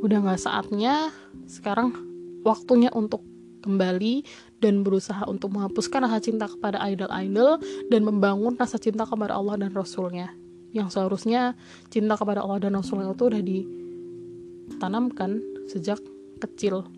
udah 0.00 0.32
gak 0.32 0.40
saatnya 0.40 1.12
sekarang 1.44 1.92
waktunya 2.40 2.88
untuk 2.96 3.20
kembali 3.60 4.24
dan 4.64 4.80
berusaha 4.80 5.28
untuk 5.28 5.52
menghapuskan 5.52 6.08
rasa 6.08 6.24
cinta 6.24 6.48
kepada 6.48 6.80
idol-idol 6.88 7.60
dan 7.92 8.00
membangun 8.04 8.56
rasa 8.56 8.80
cinta 8.80 9.04
kepada 9.04 9.36
Allah 9.36 9.60
dan 9.60 9.76
Rasulnya. 9.76 10.32
Yang 10.72 10.96
seharusnya 10.96 11.52
cinta 11.92 12.16
kepada 12.16 12.40
Allah 12.40 12.64
dan 12.64 12.80
Rasulnya 12.80 13.12
itu 13.12 13.24
udah 13.28 13.42
ditanamkan 13.44 15.44
sejak 15.68 16.00
kecil. 16.40 16.88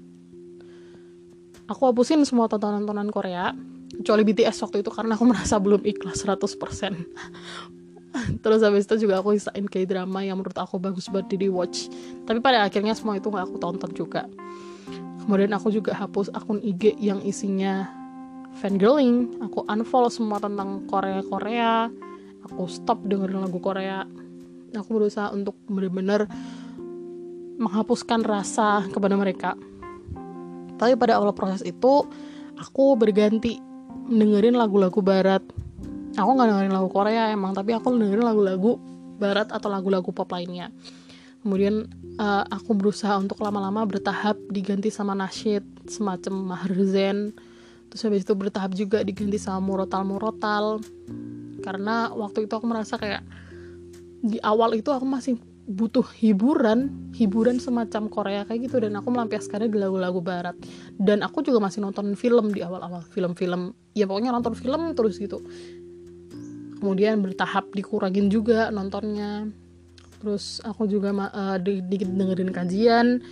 Aku 1.67 1.91
hapusin 1.91 2.23
semua 2.23 2.47
tontonan-tontonan 2.47 3.11
Korea 3.11 3.51
kecuali 3.93 4.25
BTS 4.25 4.57
waktu 4.67 4.81
itu 4.87 4.91
karena 4.91 5.15
aku 5.19 5.25
merasa 5.29 5.61
belum 5.61 5.85
ikhlas 5.85 6.25
100% 6.25 6.57
terus 8.45 8.61
habis 8.61 8.85
itu 8.87 9.09
juga 9.09 9.21
aku 9.21 9.37
instain 9.37 9.65
kayak 9.65 9.89
drama 9.89 10.21
yang 10.25 10.37
menurut 10.41 10.57
aku 10.57 10.77
bagus 10.77 11.09
buat 11.09 11.27
di 11.29 11.49
watch 11.49 11.89
tapi 12.29 12.39
pada 12.39 12.65
akhirnya 12.67 12.93
semua 12.93 13.17
itu 13.17 13.29
gak 13.33 13.49
aku 13.49 13.57
tonton 13.59 13.91
juga. 13.93 14.29
Kemudian 15.23 15.55
aku 15.55 15.71
juga 15.71 15.95
hapus 15.95 16.35
akun 16.35 16.59
IG 16.59 16.99
yang 16.99 17.23
isinya 17.23 17.87
fangirling. 18.59 19.39
Aku 19.39 19.63
unfollow 19.71 20.11
semua 20.11 20.43
tentang 20.43 20.83
Korea 20.91 21.23
Korea 21.23 21.87
aku 22.47 22.67
stop 22.69 23.03
dengerin 23.07 23.43
lagu 23.43 23.59
Korea. 23.63 24.05
Aku 24.73 24.89
berusaha 24.97 25.31
untuk 25.31 25.55
benar-benar 25.69 26.27
menghapuskan 27.61 28.25
rasa 28.25 28.89
kepada 28.91 29.15
mereka. 29.15 29.51
Tapi 30.81 30.99
pada 30.99 31.21
awal 31.21 31.37
proses 31.37 31.63
itu 31.63 32.09
aku 32.57 32.85
berganti 32.99 33.61
dengerin 34.09 34.59
lagu-lagu 34.59 34.99
barat 35.05 35.45
aku 36.17 36.31
nggak 36.37 36.49
dengerin 36.49 36.75
lagu 36.75 36.89
Korea 36.93 37.33
emang 37.33 37.57
tapi 37.57 37.73
aku 37.73 37.95
dengerin 37.97 38.25
lagu-lagu 38.25 38.77
barat 39.23 39.49
atau 39.55 39.71
lagu-lagu 39.71 40.11
pop 40.11 40.29
lainnya. 40.35 40.75
Kemudian 41.43 41.91
uh, 42.23 42.45
aku 42.47 42.75
berusaha 42.75 43.19
untuk 43.19 43.43
lama-lama 43.43 43.83
bertahap 43.87 44.39
diganti 44.51 44.91
sama 44.95 45.15
nasyid 45.15 45.63
semacam 45.91 46.55
mahrzen 46.55 47.35
terus 47.91 48.09
habis 48.09 48.25
itu 48.25 48.33
bertahap 48.33 48.73
juga 48.73 49.05
diganti 49.05 49.37
sama 49.37 49.61
murotal 49.61 50.03
murotal. 50.03 50.81
Karena 51.63 52.11
waktu 52.11 52.49
itu 52.49 52.53
aku 52.57 52.67
merasa 52.67 52.97
kayak 52.97 53.23
di 54.23 54.41
awal 54.41 54.73
itu 54.73 54.89
aku 54.89 55.05
masih 55.05 55.37
butuh 55.63 56.03
hiburan 56.19 56.91
hiburan 57.15 57.61
semacam 57.61 58.09
Korea 58.09 58.43
kayak 58.49 58.73
gitu. 58.73 58.81
Dan 58.81 58.97
aku 58.97 59.13
melampiaskannya 59.13 59.69
di 59.69 59.77
lagu-lagu 59.77 60.25
barat. 60.25 60.57
Dan 60.97 61.21
aku 61.21 61.45
juga 61.45 61.61
masih 61.61 61.85
nonton 61.85 62.17
film 62.17 62.49
di 62.55 62.65
awal-awal 62.65 63.05
film-film. 63.13 63.77
Ya 63.93 64.09
pokoknya 64.09 64.33
nonton 64.33 64.57
film 64.57 64.97
terus 64.97 65.21
gitu 65.21 65.45
kemudian 66.83 67.23
bertahap 67.23 67.71
dikurangin 67.71 68.27
juga 68.27 68.75
nontonnya. 68.75 69.47
Terus 70.19 70.59
aku 70.67 70.91
juga 70.91 71.15
uh, 71.15 71.59
dikit 71.63 72.11
dengerin 72.11 72.51
kajian. 72.51 73.23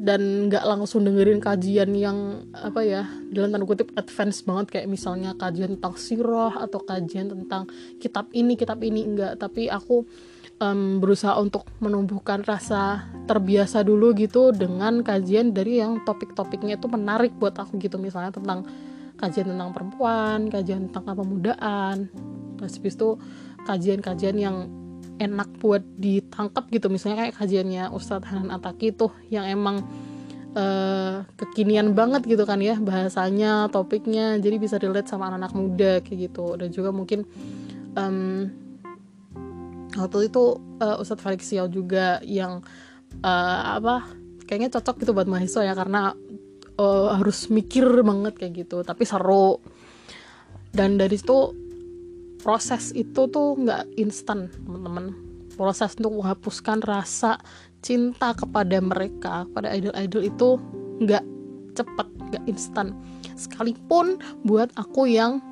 Dan 0.00 0.48
nggak 0.48 0.64
langsung 0.64 1.04
dengerin 1.04 1.44
kajian 1.44 1.92
yang 1.92 2.48
apa 2.56 2.80
ya 2.80 3.04
dalam 3.28 3.52
tanda 3.52 3.64
kutip 3.64 3.88
advance 3.96 4.44
banget. 4.44 4.76
Kayak 4.76 4.88
misalnya 4.92 5.32
kajian 5.36 5.80
tentang 5.80 5.96
sirah 5.96 6.60
atau 6.60 6.80
kajian 6.84 7.32
tentang 7.32 7.64
kitab 7.96 8.28
ini 8.36 8.56
kitab 8.56 8.80
ini. 8.84 9.04
Enggak 9.04 9.40
tapi 9.40 9.68
aku 9.68 10.04
um, 10.60 11.00
berusaha 11.04 11.36
untuk 11.40 11.68
menumbuhkan 11.84 12.44
rasa 12.44 13.08
terbiasa 13.28 13.84
dulu 13.84 14.12
gitu 14.16 14.52
dengan 14.56 15.04
kajian 15.04 15.52
dari 15.52 15.80
yang 15.84 16.00
topik-topiknya 16.04 16.80
itu 16.80 16.88
menarik 16.88 17.32
buat 17.36 17.56
aku 17.56 17.76
gitu. 17.80 18.00
Misalnya 18.00 18.32
tentang 18.32 18.64
kajian 19.20 19.52
tentang 19.52 19.76
perempuan, 19.76 20.48
kajian 20.48 20.88
tentang 20.88 21.12
kepemudaan, 21.12 22.08
terus 22.56 22.80
habis 22.80 22.96
itu 22.96 23.20
kajian-kajian 23.68 24.36
yang 24.40 24.56
enak 25.20 25.52
buat 25.60 25.84
ditangkap 26.00 26.72
gitu. 26.72 26.88
Misalnya 26.88 27.28
kayak 27.28 27.36
kajiannya 27.36 27.92
Ustadz 27.92 28.24
Hanan 28.32 28.48
Ataki 28.48 28.96
tuh 28.96 29.12
yang 29.28 29.44
emang 29.44 29.84
uh, 30.56 31.28
kekinian 31.36 31.92
banget 31.92 32.24
gitu 32.24 32.48
kan 32.48 32.56
ya 32.64 32.80
bahasanya 32.80 33.68
topiknya. 33.68 34.40
Jadi 34.40 34.56
bisa 34.56 34.80
relate 34.80 35.12
sama 35.12 35.28
anak-anak 35.28 35.52
muda 35.52 35.92
kayak 36.00 36.32
gitu. 36.32 36.56
Dan 36.56 36.72
juga 36.72 36.90
mungkin 36.90 37.28
um, 38.00 38.48
waktu 39.92 40.32
itu 40.32 40.56
uh, 40.80 40.96
Ustadz 40.96 41.20
Felix 41.20 41.44
Xiao 41.44 41.68
juga 41.68 42.24
yang 42.24 42.64
uh, 43.20 43.76
apa 43.76 44.08
kayaknya 44.48 44.72
cocok 44.72 45.04
gitu 45.04 45.12
buat 45.12 45.28
mahasiswa 45.28 45.68
ya. 45.68 45.74
Karena 45.76 46.16
uh, 46.80 47.20
harus 47.20 47.52
mikir 47.52 47.84
banget 48.00 48.34
kayak 48.40 48.64
gitu 48.64 48.80
tapi 48.80 49.04
seru. 49.04 49.60
Dan 50.72 50.96
dari 50.96 51.18
situ 51.18 51.52
proses 52.40 52.94
itu 52.96 53.28
tuh 53.28 53.60
nggak 53.60 54.00
instan 54.00 54.48
teman-teman. 54.64 55.12
Proses 55.60 55.92
untuk 56.00 56.24
menghapuskan 56.24 56.80
rasa 56.80 57.36
cinta 57.84 58.32
kepada 58.32 58.80
mereka 58.80 59.44
pada 59.52 59.68
idol-idol 59.76 60.22
itu 60.24 60.48
nggak 61.04 61.24
cepet 61.76 62.08
nggak 62.32 62.44
instan. 62.48 62.96
Sekalipun 63.36 64.16
buat 64.46 64.72
aku 64.80 65.10
yang 65.10 65.42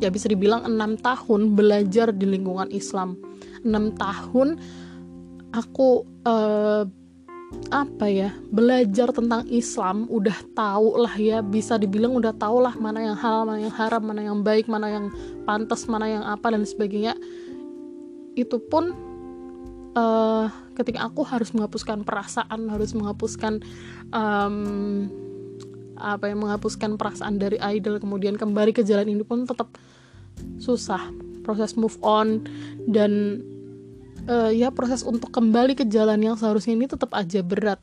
ya 0.00 0.08
bisa 0.08 0.30
dibilang 0.30 0.64
enam 0.64 0.96
tahun 0.96 1.52
belajar 1.58 2.14
di 2.14 2.24
lingkungan 2.24 2.70
Islam. 2.72 3.18
Enam 3.66 3.92
tahun 3.98 4.56
aku 5.52 6.06
uh, 6.24 6.88
apa 7.72 8.04
ya 8.04 8.30
belajar 8.52 9.08
tentang 9.16 9.48
Islam 9.48 10.04
udah 10.12 10.36
tahu 10.52 11.00
lah 11.00 11.14
ya 11.16 11.40
bisa 11.40 11.80
dibilang 11.80 12.12
udah 12.12 12.36
tahu 12.36 12.60
lah 12.60 12.76
mana 12.76 13.00
yang 13.00 13.16
halal 13.16 13.48
mana 13.48 13.64
yang 13.64 13.72
haram 13.72 14.02
mana 14.04 14.20
yang 14.20 14.38
baik 14.44 14.68
mana 14.68 14.92
yang 14.92 15.06
pantas 15.48 15.88
mana 15.88 16.04
yang 16.04 16.24
apa 16.24 16.52
dan 16.52 16.68
sebagainya. 16.68 17.16
Itu 18.36 18.60
pun 18.60 18.92
uh, 19.96 20.46
ketika 20.76 21.08
aku 21.08 21.24
harus 21.24 21.52
menghapuskan 21.52 22.04
perasaan 22.04 22.68
harus 22.68 22.92
menghapuskan 22.96 23.60
um, 24.12 25.08
apa 26.02 26.28
yang 26.28 26.42
menghapuskan 26.42 26.96
perasaan 26.98 27.38
dari 27.38 27.60
idol 27.62 28.00
kemudian 28.02 28.34
kembali 28.34 28.74
ke 28.74 28.82
jalan 28.82 29.06
ini 29.06 29.22
pun 29.22 29.46
tetap 29.46 29.76
susah 30.58 31.12
proses 31.44 31.76
move 31.76 31.94
on 32.02 32.42
dan 32.88 33.42
uh, 34.28 34.50
ya 34.52 34.70
proses 34.70 35.02
untuk 35.02 35.32
kembali 35.32 35.74
ke 35.74 35.84
jalan 35.88 36.20
yang 36.22 36.36
seharusnya 36.38 36.76
ini 36.76 36.86
tetap 36.86 37.10
aja 37.14 37.40
berat. 37.42 37.80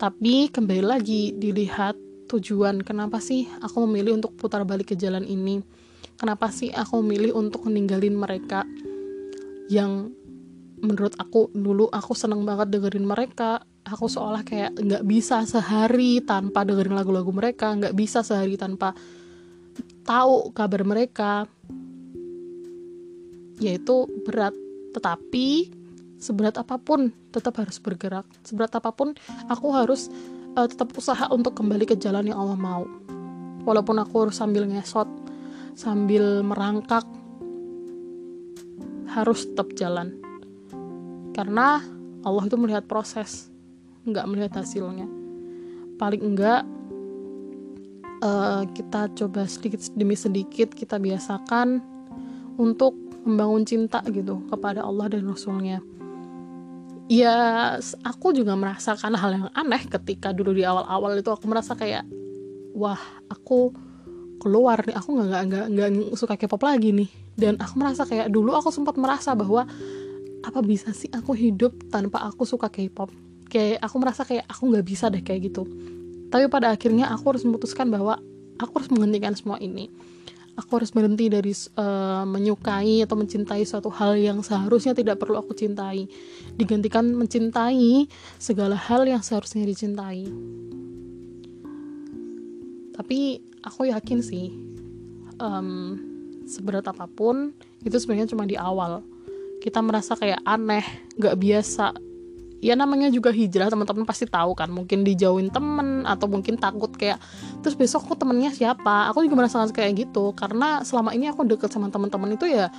Tapi 0.00 0.50
kembali 0.50 0.84
lagi 0.84 1.32
dilihat 1.36 1.96
tujuan 2.28 2.82
kenapa 2.82 3.20
sih 3.20 3.46
aku 3.60 3.84
memilih 3.84 4.18
untuk 4.18 4.34
putar 4.36 4.64
balik 4.64 4.92
ke 4.92 4.96
jalan 4.96 5.24
ini. 5.24 5.60
Kenapa 6.14 6.48
sih 6.48 6.70
aku 6.70 7.02
memilih 7.02 7.34
untuk 7.34 7.66
meninggalin 7.66 8.14
mereka 8.14 8.62
yang 9.66 10.14
menurut 10.84 11.16
aku 11.16 11.48
dulu 11.56 11.88
aku 11.88 12.12
seneng 12.12 12.44
banget 12.44 12.70
dengerin 12.74 13.06
mereka. 13.06 13.62
Aku 13.84 14.08
seolah 14.08 14.40
kayak 14.48 14.80
nggak 14.80 15.04
bisa 15.04 15.44
sehari 15.44 16.24
tanpa 16.24 16.64
dengerin 16.64 16.96
lagu-lagu 16.96 17.28
mereka 17.28 17.76
nggak 17.76 17.92
bisa 17.92 18.24
sehari 18.24 18.56
tanpa 18.56 18.96
tahu 20.08 20.50
kabar 20.56 20.82
mereka. 20.82 21.44
Yaitu 23.62 24.10
berat 24.26 24.63
tetapi 24.94 25.74
seberat 26.22 26.56
apa 26.56 26.78
pun 26.78 27.10
tetap 27.34 27.58
harus 27.58 27.82
bergerak. 27.82 28.24
Seberat 28.46 28.72
apa 28.78 28.94
pun 28.94 29.12
aku 29.50 29.74
harus 29.74 30.08
uh, 30.54 30.64
tetap 30.70 30.94
usaha 30.94 31.26
untuk 31.34 31.58
kembali 31.58 31.84
ke 31.84 31.98
jalan 31.98 32.30
yang 32.30 32.38
Allah 32.38 32.56
mau. 32.56 32.86
Walaupun 33.66 33.98
aku 33.98 34.28
harus 34.28 34.38
sambil 34.38 34.64
ngesot 34.64 35.08
sambil 35.74 36.46
merangkak 36.46 37.02
harus 39.10 39.46
tetap 39.50 39.74
jalan. 39.74 40.14
Karena 41.34 41.82
Allah 42.22 42.44
itu 42.46 42.56
melihat 42.56 42.86
proses 42.86 43.50
nggak 44.06 44.26
melihat 44.30 44.62
hasilnya. 44.62 45.10
Paling 45.98 46.22
enggak 46.22 46.62
uh, 48.22 48.62
kita 48.72 49.10
coba 49.12 49.44
sedikit 49.44 49.80
demi 49.94 50.14
sedikit 50.14 50.72
kita 50.72 50.96
biasakan 51.00 51.82
untuk 52.56 53.03
membangun 53.24 53.64
cinta 53.64 54.04
gitu 54.06 54.44
kepada 54.52 54.84
Allah 54.84 55.08
dan 55.08 55.24
Rasulnya. 55.24 55.80
Ya 57.08 57.36
aku 58.00 58.32
juga 58.32 58.56
merasakan 58.56 59.12
hal 59.16 59.30
yang 59.36 59.48
aneh 59.52 59.82
ketika 59.84 60.32
dulu 60.32 60.56
di 60.56 60.64
awal-awal 60.64 61.20
itu 61.20 61.28
aku 61.28 61.44
merasa 61.44 61.76
kayak 61.76 62.08
wah 62.72 63.00
aku 63.28 63.76
keluar 64.40 64.80
nih 64.84 64.96
aku 64.96 65.08
nggak 65.20 65.42
nggak 65.48 65.66
nggak 65.72 65.90
suka 66.16 66.36
K-pop 66.40 66.64
lagi 66.64 66.96
nih. 66.96 67.10
Dan 67.34 67.60
aku 67.60 67.76
merasa 67.76 68.08
kayak 68.08 68.30
dulu 68.32 68.56
aku 68.56 68.72
sempat 68.72 68.96
merasa 68.96 69.36
bahwa 69.36 69.68
apa 70.44 70.60
bisa 70.60 70.92
sih 70.92 71.08
aku 71.12 71.36
hidup 71.36 71.76
tanpa 71.92 72.24
aku 72.24 72.48
suka 72.48 72.72
K-pop? 72.72 73.12
Kayak 73.52 73.84
aku 73.84 73.96
merasa 74.00 74.24
kayak 74.24 74.48
aku 74.48 74.72
nggak 74.72 74.84
bisa 74.84 75.12
deh 75.12 75.20
kayak 75.20 75.52
gitu. 75.52 75.68
Tapi 76.32 76.48
pada 76.48 76.72
akhirnya 76.72 77.12
aku 77.12 77.36
harus 77.36 77.44
memutuskan 77.44 77.92
bahwa 77.92 78.16
aku 78.56 78.80
harus 78.80 78.90
menghentikan 78.90 79.36
semua 79.36 79.60
ini 79.60 79.92
aku 80.54 80.70
harus 80.78 80.90
berhenti 80.94 81.26
dari 81.26 81.50
uh, 81.78 82.22
menyukai 82.26 83.02
atau 83.02 83.18
mencintai 83.18 83.66
suatu 83.66 83.90
hal 83.90 84.14
yang 84.14 84.38
seharusnya 84.40 84.94
tidak 84.94 85.18
perlu 85.18 85.38
aku 85.38 85.54
cintai. 85.54 86.06
Digantikan 86.54 87.10
mencintai 87.10 88.06
segala 88.38 88.78
hal 88.78 89.06
yang 89.06 89.22
seharusnya 89.22 89.66
dicintai. 89.66 90.30
Tapi 92.94 93.42
aku 93.66 93.90
yakin 93.90 94.18
sih 94.22 94.54
um, 95.42 95.98
seberat 96.46 96.86
apa 96.86 97.10
pun 97.10 97.50
itu 97.82 97.96
sebenarnya 97.98 98.30
cuma 98.30 98.46
di 98.46 98.54
awal. 98.54 99.02
Kita 99.58 99.82
merasa 99.82 100.14
kayak 100.14 100.44
aneh 100.46 100.84
gak 101.18 101.40
biasa 101.40 102.13
ya 102.64 102.72
namanya 102.72 103.12
juga 103.12 103.28
hijrah 103.28 103.68
teman-teman 103.68 104.08
pasti 104.08 104.24
tahu 104.24 104.56
kan 104.56 104.72
mungkin 104.72 105.04
dijauhin 105.04 105.52
temen 105.52 106.08
atau 106.08 106.24
mungkin 106.24 106.56
takut 106.56 106.88
kayak 106.96 107.20
terus 107.60 107.76
besok 107.76 108.08
aku 108.08 108.16
temennya 108.16 108.56
siapa? 108.56 109.12
Aku 109.12 109.20
juga 109.20 109.44
merasa 109.44 109.68
kayak 109.68 110.08
gitu 110.08 110.32
karena 110.32 110.80
selama 110.80 111.12
ini 111.12 111.28
aku 111.28 111.44
deket 111.44 111.68
sama 111.68 111.92
teman-teman 111.92 112.32
itu 112.32 112.48
ya 112.48 112.72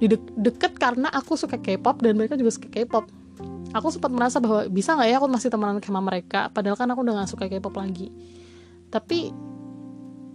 de 0.00 0.16
deket 0.40 0.80
karena 0.80 1.12
aku 1.12 1.36
suka 1.36 1.60
K-pop 1.60 2.00
dan 2.00 2.16
mereka 2.16 2.40
juga 2.40 2.56
suka 2.56 2.72
K-pop. 2.72 3.04
Aku 3.76 3.92
sempat 3.92 4.08
merasa 4.08 4.40
bahwa 4.40 4.64
bisa 4.72 4.96
nggak 4.96 5.08
ya 5.12 5.16
aku 5.20 5.28
masih 5.28 5.48
temenan 5.52 5.76
sama 5.84 6.00
mereka? 6.00 6.48
Padahal 6.48 6.80
kan 6.80 6.88
aku 6.88 7.04
udah 7.04 7.22
gak 7.22 7.30
suka 7.30 7.44
K-pop 7.52 7.76
lagi. 7.76 8.08
Tapi 8.88 9.28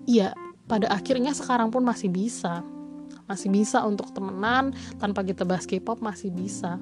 ya 0.06 0.38
pada 0.70 0.88
akhirnya 0.94 1.34
sekarang 1.34 1.74
pun 1.74 1.82
masih 1.82 2.14
bisa. 2.14 2.62
Masih 3.28 3.52
bisa 3.52 3.84
untuk 3.84 4.14
temenan 4.16 4.72
tanpa 5.02 5.26
kita 5.26 5.44
bahas 5.44 5.68
K-pop 5.68 6.00
masih 6.00 6.32
bisa 6.32 6.80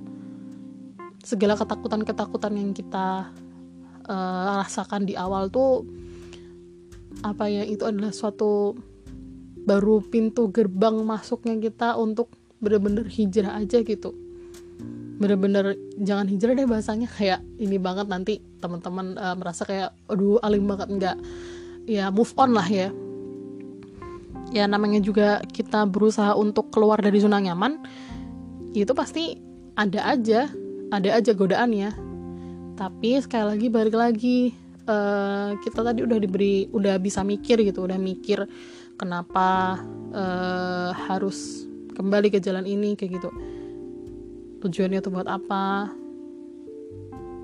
segala 1.26 1.58
ketakutan-ketakutan 1.58 2.54
yang 2.54 2.72
kita 2.72 3.34
uh, 4.06 4.62
rasakan 4.62 5.10
di 5.10 5.18
awal 5.18 5.50
tuh 5.50 5.82
apa 7.26 7.50
ya 7.50 7.66
itu 7.66 7.82
adalah 7.82 8.14
suatu 8.14 8.78
baru 9.66 10.06
pintu 10.06 10.54
gerbang 10.54 11.02
masuknya 11.02 11.58
kita 11.58 11.98
untuk 11.98 12.30
bener-bener 12.62 13.10
hijrah 13.10 13.58
aja 13.58 13.82
gitu. 13.82 14.14
Bener-bener 15.18 15.74
jangan 15.98 16.30
hijrah 16.30 16.54
deh 16.54 16.70
bahasanya 16.70 17.10
kayak 17.10 17.42
ini 17.58 17.82
banget 17.82 18.06
nanti 18.06 18.38
teman-teman 18.62 19.18
uh, 19.18 19.34
merasa 19.34 19.66
kayak 19.66 19.98
aduh 20.06 20.38
alim 20.46 20.70
banget 20.70 20.88
enggak 20.94 21.18
ya 21.90 22.14
move 22.14 22.30
on 22.38 22.54
lah 22.54 22.70
ya. 22.70 22.94
Ya 24.54 24.70
namanya 24.70 25.02
juga 25.02 25.42
kita 25.50 25.90
berusaha 25.90 26.38
untuk 26.38 26.70
keluar 26.70 27.02
dari 27.02 27.18
zona 27.18 27.42
nyaman 27.42 27.82
itu 28.78 28.94
pasti 28.94 29.42
ada 29.74 30.14
aja 30.14 30.52
ada 30.92 31.10
aja 31.18 31.32
godaannya 31.32 31.90
tapi 32.76 33.18
sekali 33.24 33.46
lagi 33.56 33.68
balik 33.72 33.96
lagi 33.96 34.52
uh, 34.86 35.56
kita 35.64 35.80
tadi 35.80 36.04
udah 36.04 36.18
diberi 36.20 36.68
udah 36.70 37.00
bisa 37.00 37.24
mikir 37.24 37.64
gitu 37.64 37.88
udah 37.88 37.96
mikir 37.96 38.44
kenapa 39.00 39.80
uh, 40.12 40.92
harus 40.96 41.68
kembali 41.96 42.28
ke 42.28 42.40
jalan 42.44 42.68
ini 42.68 43.00
kayak 43.00 43.24
gitu. 43.24 43.30
Tujuannya 44.60 45.00
tuh 45.00 45.12
buat 45.16 45.30
apa? 45.32 45.90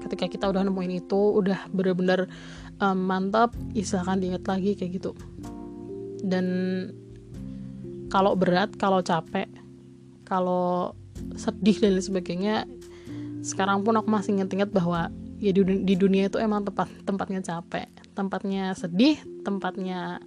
Ketika 0.04 0.28
kita 0.28 0.50
udah 0.52 0.68
nemuin 0.68 1.06
itu 1.06 1.22
udah 1.40 1.72
bener-bener 1.72 2.28
um, 2.84 2.98
mantap 2.98 3.56
istilahkan 3.72 4.20
diingat 4.20 4.44
lagi 4.44 4.76
kayak 4.76 5.00
gitu. 5.00 5.12
Dan 6.22 6.46
kalau 8.12 8.36
berat 8.36 8.76
kalau 8.76 9.00
capek 9.00 9.48
kalau 10.28 10.96
sedih 11.38 11.80
dan 11.80 11.96
lain 11.96 12.04
sebagainya 12.04 12.56
sekarang 13.42 13.82
pun 13.82 13.98
aku 13.98 14.10
masih 14.10 14.38
inget-inget 14.38 14.70
bahwa 14.70 15.10
ya 15.42 15.52
di, 15.54 15.62
di 15.66 15.96
dunia 15.98 16.30
itu 16.30 16.38
emang 16.38 16.62
tempat 16.66 16.88
tempatnya 17.04 17.42
capek 17.42 17.90
tempatnya 18.14 18.78
sedih 18.78 19.18
tempatnya 19.42 20.22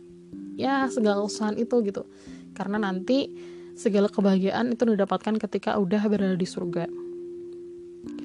ya 0.59 0.90
segala 0.90 1.22
usahaan 1.22 1.55
itu 1.55 1.83
gitu 1.87 2.03
karena 2.55 2.83
nanti 2.83 3.31
segala 3.74 4.11
kebahagiaan 4.11 4.74
itu 4.74 4.83
didapatkan 4.87 5.38
ketika 5.38 5.79
udah 5.79 6.03
berada 6.11 6.35
di 6.35 6.46
surga 6.46 6.90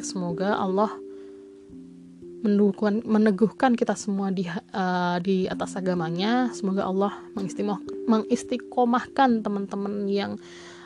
semoga 0.02 0.58
Allah 0.58 0.90
meneguhkan 3.04 3.76
kita 3.76 4.00
semua 4.00 4.32
di 4.32 4.48
uh, 4.48 5.18
di 5.20 5.44
atas 5.52 5.76
agamanya. 5.76 6.48
Semoga 6.56 6.88
Allah 6.88 7.12
mengistiqomahkan 8.08 9.44
teman-teman 9.44 10.08
yang 10.08 10.40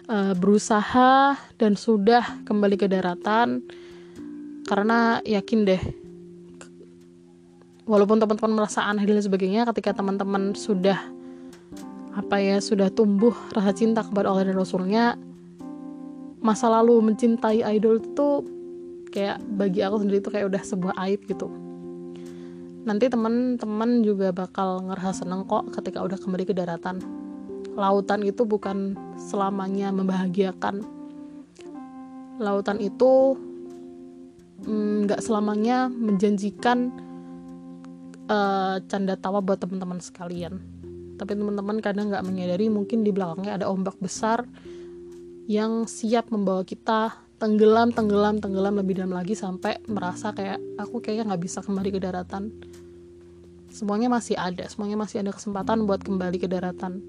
uh, 0.09 0.33
berusaha 0.33 1.37
dan 1.61 1.77
sudah 1.77 2.41
kembali 2.45 2.75
ke 2.77 2.89
daratan. 2.89 3.61
Karena 4.63 5.19
yakin 5.27 5.59
deh, 5.67 5.81
walaupun 7.83 8.19
teman-teman 8.19 8.63
merasa 8.63 8.87
aneh 8.87 9.03
dan 9.03 9.19
sebagainya, 9.19 9.67
ketika 9.71 9.91
teman-teman 9.99 10.55
sudah 10.55 10.99
apa 12.13 12.37
ya 12.37 12.61
sudah 12.61 12.93
tumbuh 12.93 13.33
rasa 13.51 13.73
cinta 13.73 14.05
kepada 14.05 14.29
Allah 14.29 14.47
dan 14.47 14.55
Rasulnya, 14.55 15.17
masa 16.39 16.69
lalu 16.69 17.01
mencintai 17.11 17.65
idol 17.75 17.99
itu 17.99 18.27
kayak 19.09 19.41
bagi 19.57 19.81
aku 19.81 20.01
sendiri 20.01 20.21
itu 20.21 20.29
kayak 20.31 20.47
udah 20.53 20.61
sebuah 20.63 20.95
aib 21.07 21.25
gitu. 21.27 21.51
Nanti 22.83 23.07
teman-teman 23.07 24.03
juga 24.03 24.35
bakal 24.35 24.83
ngerasa 24.83 25.23
seneng 25.23 25.47
kok 25.47 25.71
ketika 25.71 26.03
udah 26.03 26.19
kembali 26.19 26.43
ke 26.43 26.51
daratan. 26.51 26.99
Lautan 27.73 28.21
itu 28.21 28.43
bukan 28.43 28.93
selamanya 29.15 29.89
membahagiakan. 29.89 30.83
Lautan 32.43 32.77
itu 32.83 33.39
nggak 34.63 35.19
mm, 35.19 35.25
selamanya 35.25 35.91
menjanjikan 35.91 36.91
uh, 38.31 38.79
canda 38.87 39.19
tawa 39.19 39.43
buat 39.43 39.59
teman-teman 39.59 39.99
sekalian. 39.99 40.59
Tapi 41.19 41.31
teman-teman 41.35 41.77
kadang 41.83 42.09
nggak 42.09 42.25
menyadari 42.25 42.71
mungkin 42.71 43.03
di 43.03 43.11
belakangnya 43.11 43.59
ada 43.61 43.65
ombak 43.69 43.99
besar 43.99 44.47
yang 45.45 45.83
siap 45.85 46.31
membawa 46.31 46.63
kita 46.63 47.11
tenggelam 47.37 47.91
tenggelam 47.91 48.39
tenggelam 48.39 48.79
lebih 48.79 49.03
dalam 49.03 49.11
lagi 49.11 49.35
sampai 49.35 49.83
merasa 49.91 50.31
kayak 50.31 50.63
aku 50.79 51.03
kayaknya 51.03 51.35
nggak 51.35 51.43
bisa 51.43 51.59
kembali 51.59 51.89
ke 51.91 51.99
daratan. 51.99 52.49
Semuanya 53.73 54.07
masih 54.07 54.37
ada 54.37 54.63
semuanya 54.69 54.97
masih 55.01 55.25
ada 55.25 55.31
kesempatan 55.35 55.83
buat 55.83 56.01
kembali 56.05 56.37
ke 56.39 56.47
daratan. 56.47 57.03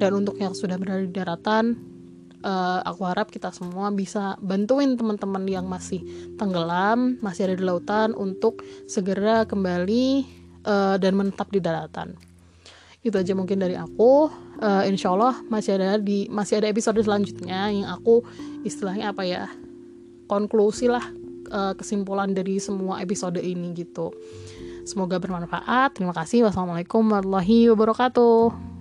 Dan 0.00 0.24
untuk 0.24 0.40
yang 0.40 0.56
sudah 0.56 0.80
berada 0.80 1.04
di 1.04 1.12
daratan 1.12 1.95
uh, 2.42 2.80
aku 2.84 3.02
harap 3.06 3.30
kita 3.32 3.54
semua 3.54 3.88
bisa 3.94 4.36
bantuin 4.42 4.98
teman-teman 4.98 5.44
yang 5.46 5.64
masih 5.70 6.02
tenggelam 6.36 7.16
masih 7.22 7.48
ada 7.48 7.54
di 7.56 7.64
lautan 7.64 8.12
untuk 8.16 8.64
segera 8.90 9.46
kembali 9.46 10.26
uh, 10.66 10.96
dan 11.00 11.12
menetap 11.16 11.48
di 11.52 11.60
daratan 11.62 12.16
itu 13.06 13.14
aja 13.14 13.38
mungkin 13.38 13.62
dari 13.62 13.78
aku 13.78 14.26
uh, 14.58 14.82
insya 14.82 15.14
Allah 15.14 15.38
masih 15.46 15.78
ada 15.78 15.94
di 16.02 16.26
masih 16.26 16.58
ada 16.58 16.66
episode 16.66 16.98
selanjutnya 16.98 17.70
yang 17.70 17.86
aku 17.86 18.26
istilahnya 18.66 19.14
apa 19.14 19.22
ya 19.22 19.46
konklusi 20.26 20.90
lah 20.90 21.06
uh, 21.50 21.72
kesimpulan 21.78 22.34
dari 22.34 22.58
semua 22.58 22.98
episode 23.02 23.38
ini 23.38 23.72
gitu. 23.74 24.10
Semoga 24.86 25.18
bermanfaat. 25.18 25.98
Terima 25.98 26.14
kasih. 26.14 26.46
Wassalamualaikum 26.46 27.02
warahmatullahi 27.02 27.70
wabarakatuh. 27.74 28.75